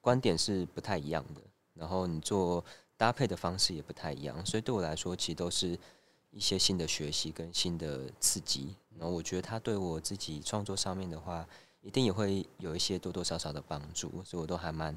[0.00, 1.40] 观点是不太一样的，
[1.74, 2.64] 然后你做
[2.96, 5.78] 搭配的方式也不太一样，所以对我来说，其实都是
[6.32, 11.46] 一些新的学习跟新的刺激，然后我觉得它对我自己创作上面的话。
[11.82, 14.96] 一定也会有一些多多少少的帮助，所以我都还蛮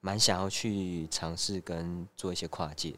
[0.00, 2.94] 蛮想要去尝试跟做一些跨界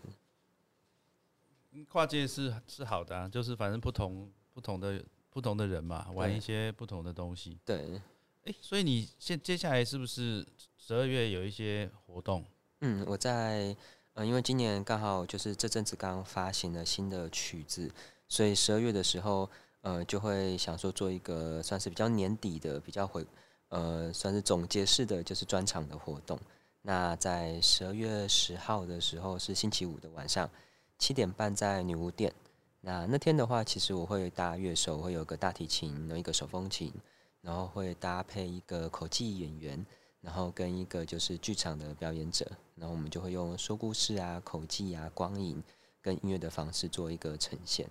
[1.89, 7.57] 跨界是是好的、啊，就是反正不同不同的不同的人嘛，玩一些不同的东西。
[7.65, 8.03] 对，
[8.43, 10.45] 诶，所以你现接下来是不是
[10.77, 12.45] 十二月有一些活动？
[12.81, 13.77] 嗯，我在
[14.15, 17.89] 呃，因为今年刚好就是这阵子刚发行了新的曲子，
[18.27, 19.49] 所以十二月的时候，
[19.83, 23.27] 呃，就会想说做一个算是比较年底的、比较回
[23.69, 26.39] 呃，算是总结式的，就是专场的活动。
[26.83, 30.49] 那在十二月十号的时候是星期五的晚上
[30.99, 32.33] 七点半在女巫店。
[32.81, 36.93] 那那天的话，其实我会搭乐手，会有个大提琴，然后一个手风琴，
[37.43, 39.85] 然后会搭配一个口技演员，
[40.21, 45.63] 然后跟一个就是剧场的表演者，然后我们就会用说故事啊、口技啊、光影
[46.01, 47.87] 跟音乐的方式做一个呈现。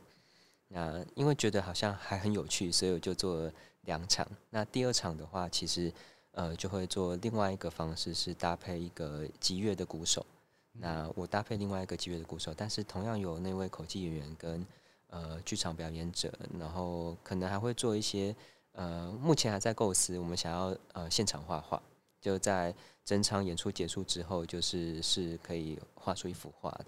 [0.70, 3.52] 那因为觉得好像还很有趣，所以我就做了
[3.82, 4.26] 两场。
[4.50, 5.92] 那第二场的话，其实
[6.32, 10.26] 呃就会做另外一个方式，是搭配一个吉乐的鼓手。
[10.72, 14.66] 那我搭配另外一个吉乐的鼓手，但是同样有那位口技演员跟
[15.08, 18.34] 呃剧场表演者，然后可能还会做一些
[18.74, 21.82] 呃目前还在构思，我们想要呃现场画画，
[22.22, 26.86] 就在整场演出结束之后，就是是可以画出一幅画的。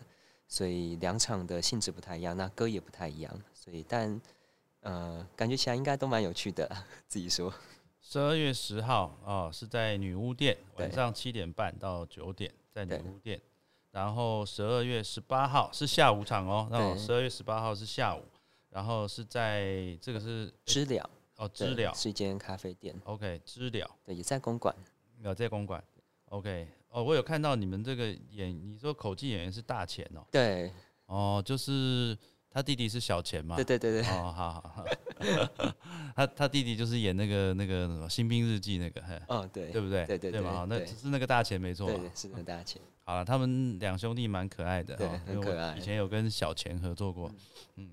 [0.52, 3.42] 所以两场的性质不太一样，那歌也不太一样。
[3.54, 4.20] 所以但
[4.82, 6.70] 呃，感觉起来应该都蛮有趣的，
[7.08, 7.54] 自己说。
[8.02, 13.40] 十二月十号哦，是在女巫店，晚上七点半到九点，在女巫店。
[13.92, 18.22] 然后十二月十八号是下午场哦，那对十二月十八号是下午，
[18.72, 24.76] 然后是在这个是知了，哦知了是一间咖啡店，，OK 知了，对，也在公馆。
[25.24, 25.82] 有在公馆
[26.26, 30.72] ，OK 哦，我有看到你们这个演，你说口技演员是大钱哦，对，
[31.06, 32.18] 哦，就是
[32.50, 34.86] 他弟弟是小钱嘛，对对对对，哦，好好好，
[36.14, 40.06] 他他弟弟就是演那个那个什么《新兵日记》那个，嘿哦对，对不对？
[40.06, 42.82] 对对对嘛，那只是那个大钱没错是很大钱。
[43.04, 47.32] 好了，他们两兄弟蛮可爱的，对哈因为我很可爱以前有跟小钱合作过，
[47.78, 47.92] 嗯，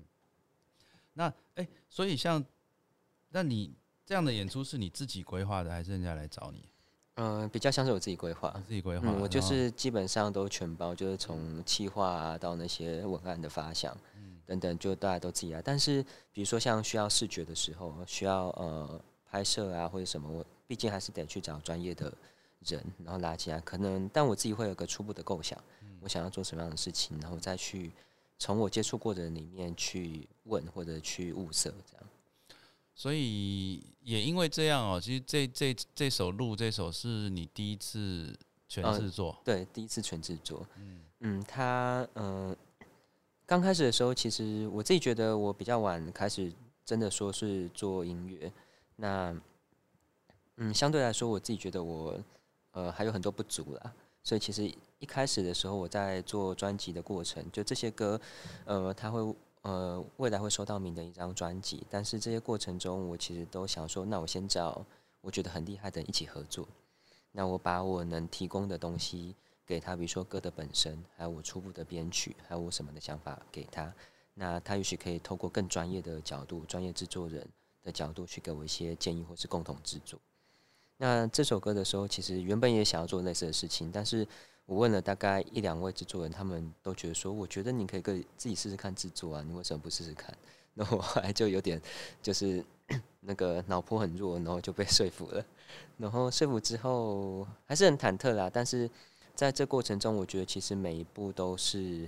[1.13, 2.43] 那哎、所以像，
[3.29, 3.73] 那你
[4.05, 6.65] 这样的演出是你自己规划的，还是人家来找你？
[7.21, 8.49] 嗯、比较像是我自己规划。
[8.65, 15.61] 自己规划、嗯，我就哦是基本上都全包，就是从企划啊到那些文案的发想，嗯等等，就大家都自己来。
[15.61, 16.01] 但是
[16.31, 22.11] 比如说像需要视觉的时候，需要呃拍摄啊或者什么，我毕竟还是得去找专业的
[22.65, 23.59] 人，然后拉进来。
[23.61, 27.91] 可能但我自己会有个初步的构想，嗯我想要做什么样的事情，然后再去
[28.37, 32.08] 从我接触过的人里面去问或者去物色这样。
[32.99, 38.37] 所以也因为这样哦，其实这这这首录这首是你第一次
[38.67, 40.67] 全呃制作，对，第一次全制作。
[40.75, 42.53] 嗯嗯，他呃，
[43.45, 46.51] 刚开始的时候，其实我自己觉得我比较晚开始，
[46.83, 48.51] 真的说是做音乐。
[48.97, 49.33] 那
[50.57, 52.19] 嗯，相对来说，我自己觉得我
[52.71, 53.93] 呃还有很多不足啦。
[54.21, 54.69] 所以其实
[54.99, 58.19] 一开始的时候，我在做专辑的过程，就这些歌，
[58.65, 59.21] 呃，他会
[59.61, 64.85] 呃未来会收到名的一张专辑，但是这些过程中，我其实都想说，那我先找
[65.21, 66.67] 我觉得很厉害的一起合作。
[67.31, 69.35] 那我把我能提供的东西
[69.65, 73.93] 给他，比如说歌的本身，还有我初步的编曲，还有我什么的想法给他。
[74.33, 77.45] 那他也许可以透过更专业的角度、专业制作人
[77.83, 80.19] 的角度去给我一些建议，或是共同制作。
[80.97, 84.27] 那这首歌的时候，其实原本也想要做类似的事情，但是
[84.69, 90.31] 我问了大概一两位制作人，他们都觉得说，我觉得你可以跟自己试试看制作啊，你为什么不试试看？
[90.75, 91.81] 那我后来就有点
[92.21, 92.63] 就是
[93.21, 95.43] 那个脑波很弱，然后就被 说服了。
[95.97, 98.87] 然后说服之后还是很忐忑啦，但是
[99.33, 102.07] 在这过程中，我觉得其实每一步都是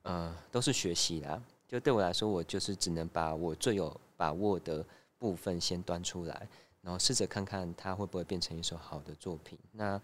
[0.00, 1.42] 呃都是学习啦。
[1.68, 4.82] 就对我来说，我就是只能把我最有把握的
[5.18, 6.48] 部分先端出来，
[6.80, 9.58] 然后试着看看它会不会变成一首好的作品。
[9.72, 10.00] 那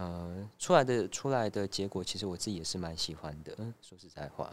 [0.00, 3.54] 呃出来的出来的结果，其实我自己也是蛮喜欢的。
[3.82, 4.50] 说实在话，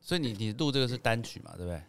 [0.00, 1.82] 所以你你录这个是单曲嘛，对不对？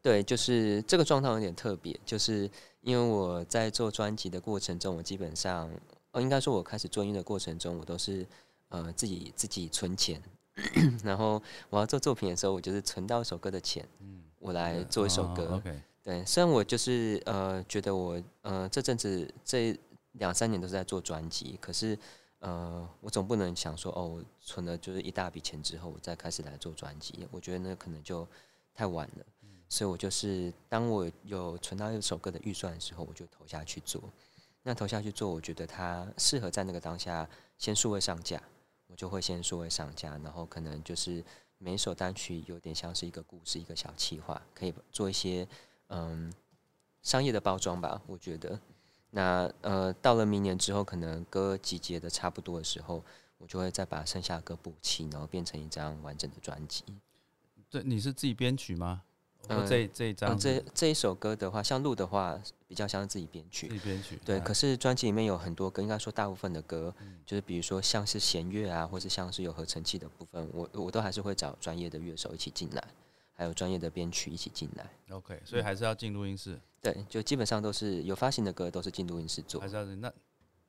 [0.00, 2.50] 对，就是这个状态有点特别，就是
[2.80, 5.70] 因为我在做专辑的过程中，我基本上，
[6.10, 8.26] 哦，应该说我开始做音乐的过程中，我都是
[8.70, 10.20] 呃自己自己存钱，
[11.04, 11.40] 然后
[11.70, 15.44] 我要做作品的时候，我就是存到一首歌的钱，嗯，我来做一首歌。
[15.50, 19.78] 哦 OK，对，虽然我就是呃觉得我呃这阵子这
[20.12, 21.98] 两三年都是在做专辑，可是
[22.40, 28.26] 呃我总不能想说哦，我存了就是一大笔钱之后，我再开始来做专辑，我觉得那可能就
[28.74, 29.24] 太晚了。
[29.68, 34.02] 所以我就是当我有存到一首歌的预算的时候，我就投下去做。
[34.62, 38.40] 那投下去做，我觉得它适合在那个当下先数位上架，
[38.86, 41.24] 我就会先数位上架，然后可能就是
[41.56, 45.48] 每一首单曲有点像是一个故事，一个小企划，可以做一些
[45.88, 46.30] 嗯
[47.02, 48.00] 商业的包装吧。
[48.06, 48.60] 我觉得，
[49.14, 53.04] 那呃到了明年之后，可能歌集结的差不多的时候，
[53.36, 56.82] 我就会再把剩下的歌补齐，然后变成一张完整的专辑。
[57.70, 59.02] 对你是自己编曲吗？
[59.48, 63.74] 嗯我这这一张嗯，这这一首歌的话，像录的话，比较像是自己编曲自。
[63.74, 72.84] 己编曲，对，哎可是专辑里面有很多歌，应该说大部分的歌，嗯就是比如说像是弦乐啊，或是像是有合成器的部分，我我都还是会找专业的乐手一起进来，
[73.32, 74.90] 还有专业的编曲一起进来。
[75.10, 80.12] OK，所以还是要进录音室，对，就基本上都是有发行的歌都是进录音室做还，是要那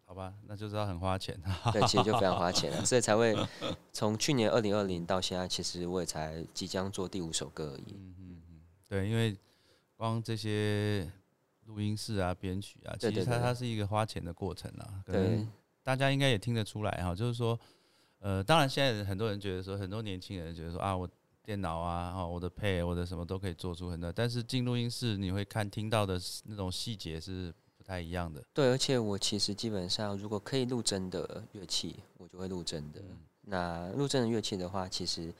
[0.05, 1.39] 好吧，那就是要很花钱。
[1.71, 3.35] 对，其实就非常花钱了，所以才会
[3.93, 7.93] 从去年二零二零到现在，其实我也才即将做第五首歌而已。
[7.93, 9.35] 嗯嗯嗯，对，因为
[9.95, 11.09] 光这些
[11.65, 15.01] 录音室啊、编曲啊，其实它它是一个花钱的过程啊。
[15.05, 15.47] 对
[15.81, 17.59] 大家应该也听得出来哈，就是说，
[18.19, 21.09] 呃，当然现在很多人觉得说，很多年轻人觉得说啊，我
[21.43, 28.41] 电脑啊，哦，我的配，我的什么都可以做出很多，但是进录音室你会看听到的那种细节是不太一样的。
[28.53, 32.99] 对，而且我其实基本上如果可以录真的乐器，我就会录真的。
[33.01, 35.33] 嗯那录真的乐器的话，其实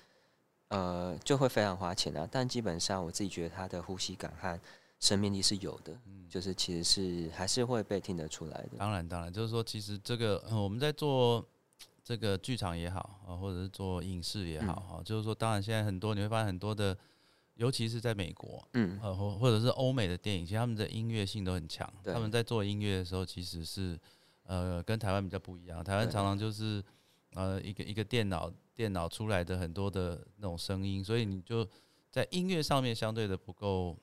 [0.68, 2.28] 呃就会非常花钱啊。
[2.30, 4.60] 但基本上我自己觉得它的呼吸感和
[5.00, 5.98] 生命力是有的，
[6.30, 8.78] 就是其实是还是会被听得出来的。
[8.78, 11.48] 当然，当然，就是说，其实这个、嗯我们在做
[12.04, 16.98] 这个剧场也好啊，或者是做影视也好哈、就是说，当然现在很多你会发现很多的，
[17.56, 21.92] 尤其是在美国，嗯，呃，或或者是欧美的电影，其实他们的音乐性都很强。
[22.04, 23.98] 他们在做音乐的时候，其实是
[24.44, 25.82] 呃跟台湾比较不一样。
[25.84, 26.84] 台湾常常就是
[27.36, 31.66] 呃一个一个电脑电脑出来的很多的那种声音，所以你就
[32.12, 33.98] 在音乐上面相对的不够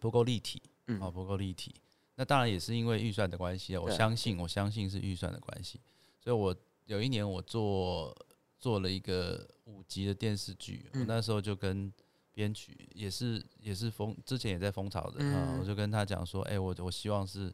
[0.00, 1.00] 不够立体，嗯。
[1.00, 1.74] 哦，不够立体。
[2.16, 5.80] 那当然也是因为预算的关系啊，我相信我相信是预算的关系，
[6.20, 6.54] 所以我
[6.86, 8.14] 有一年我做
[8.58, 11.06] 做了一个五集的电视剧，我嗯。
[11.06, 11.92] 那时候就跟
[12.32, 17.52] 编曲也是也是风之前也在风潮的啊、嗯我就跟他讲说，哎、我我希望是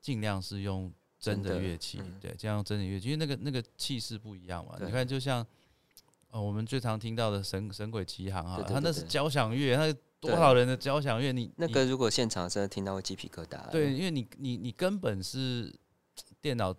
[0.00, 2.18] 尽量是用真的乐器，嗯。
[2.20, 4.76] 对，这样真的乐器，因为那个那个气势不一样嘛。
[4.80, 5.46] 你看，就像
[6.28, 13.70] 呃我们最常听到的神神鬼奇航啊，他那是交响乐，他多少人的交响乐，你你那个如果现场真的听到会鸡皮疙瘩。
[13.70, 15.74] 对，，因为你你你根本是
[16.40, 16.74] 电脑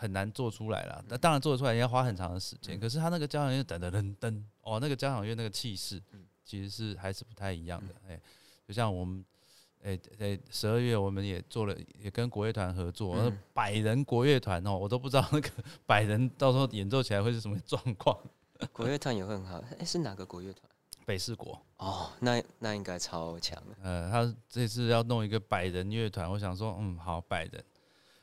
[0.00, 1.04] 很难做出来了。
[1.08, 2.80] 那当然做得出来，也要花很长的时间。
[2.80, 6.02] 可是他那个交响乐噔噔噔噔，哦，那个交响乐那个气势，
[6.44, 7.94] 其实是还是不太一样的。
[8.08, 8.20] 哎、
[8.66, 9.24] 就像我们。
[9.82, 15.48] 哎哎，十二月我们也做了，也跟国乐团合作，嗯百人国乐团哦，我都不知道那个
[15.86, 18.14] 百人到时候演奏起来会是什么状况。
[18.74, 19.58] 国乐团也会很好。
[19.78, 20.70] 哎、是哪个国乐团？
[21.06, 23.76] 北四国，哦，那那应该超强的。
[23.82, 27.64] 呃，他这次要弄一个百人乐团，我想说，嗯，好，百人，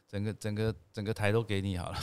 [0.07, 1.99] 整个整个整个台都给你好了。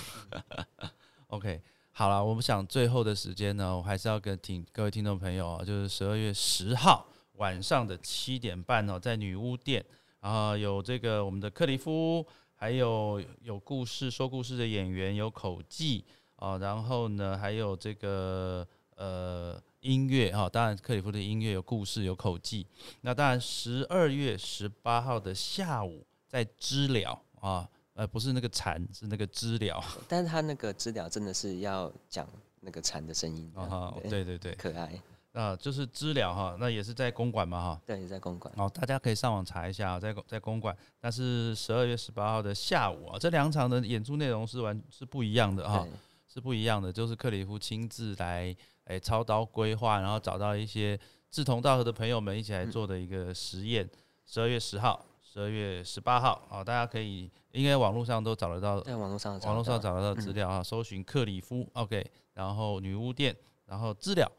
[1.28, 9.84] OK，好了，我们想最后的时间呢，我还是要跟听各位听众朋友啊，就是十二月十号晚上的七点半哦，在女巫店，
[10.20, 12.24] 然后有这个我们的克里夫，
[12.54, 16.04] 还有有故事说故事的演员，有口技
[16.36, 22.66] 啊，然后呢，还有这个呃音乐哈、当然克里夫的音乐有故事有口技，
[23.00, 32.28] 那当然十二月十八号的下午在知了啊，呃不是那个蝉，是那个知了但是它那个知了真的是要讲
[32.60, 35.00] 那个蝉的声音啊哈，对对对对，可爱。
[35.32, 38.52] 啊就是知了哈，那也是在公馆嘛哈，对，也在公馆。
[38.56, 45.86] 哦，大家可以上网查一下，在公在公馆，但是十二月十八号的下午啊，这两场的演出内容是完是不一样的哈。
[46.26, 48.52] 是不一样的，就是克里夫亲自来
[48.86, 50.98] 诶、操刀规划，然后找到一些
[51.30, 53.88] 志同道合的朋友们一起来做的一个实验。
[54.26, 63.34] 十二、月十号、十二月十八号，啊，大家可以应该网络上都找得到，在网络上网络上找找得到资料啊，搜寻克里夫，OK，然后女巫店，
[63.66, 64.30] 然后资料。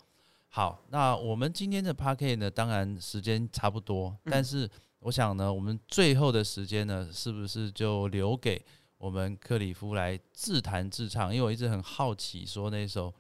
[0.49, 8.61] 好，那我们今天的 p a r k 呢，当然时间差不多，但是我想呢，我们最后的时间呢，是不是就留给
[8.97, 11.34] 我们克里夫来自弹自唱？
[11.34, 13.13] 因为我一直很好奇，说那首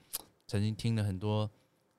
[0.47, 1.49] 曾经听了很多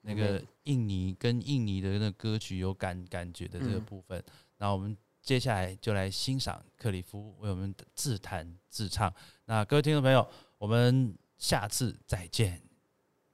[0.01, 4.23] 那个印尼跟印尼的那个歌曲有感感觉的这个嗯部分。
[4.57, 4.97] 那我们
[5.27, 9.13] 接下来就来欣赏克里夫为我们自弹自唱。
[9.43, 10.25] 那各位听众朋友，
[10.57, 12.61] 我们下次再见，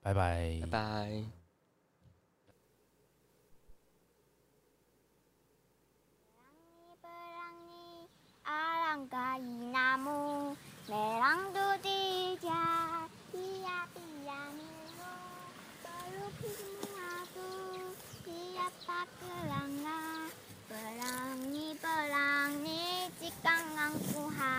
[0.02, 1.24] 拜拜拜拜。
[20.74, 24.56] ปรังนี้ปรังนี้จิกังกังกูฮา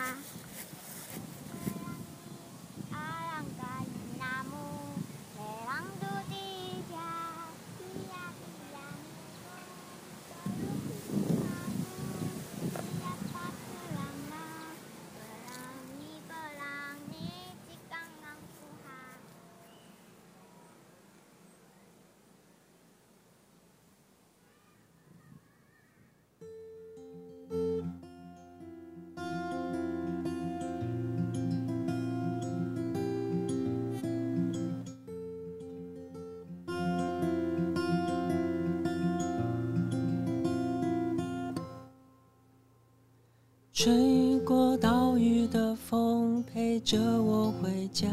[43.84, 48.08] 吹过岛屿的风陪着我回家，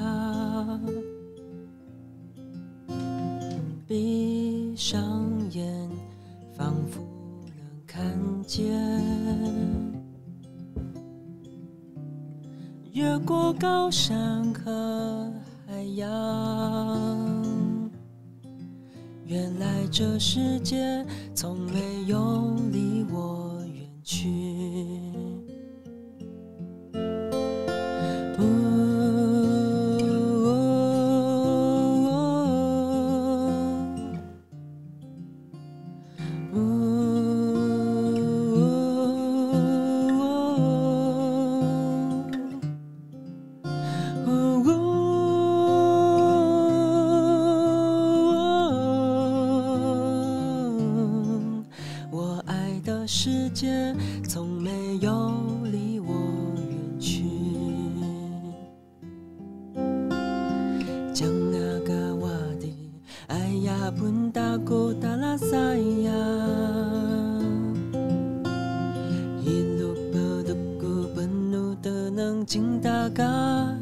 [72.46, 73.24] 请打个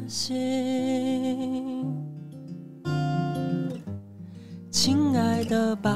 [0.06, 0.34] 信，
[4.70, 5.90] 亲爱的爸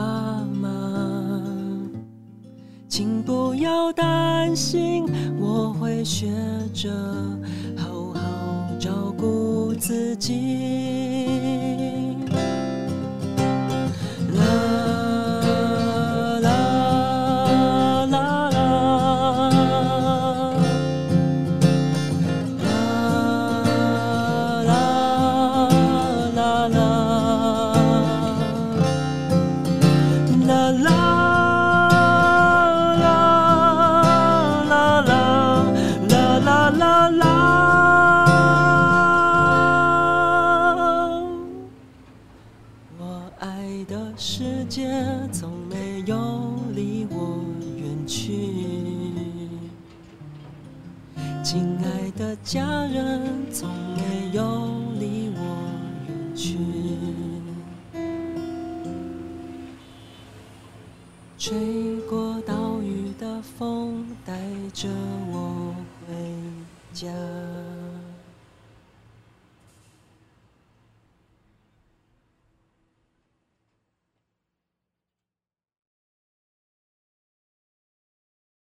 [0.60, 0.70] 妈，
[2.88, 5.04] 请不要担心，
[5.38, 6.28] 我会学
[6.72, 6.90] 着
[7.76, 8.20] 好好
[8.78, 10.93] 照顾自己。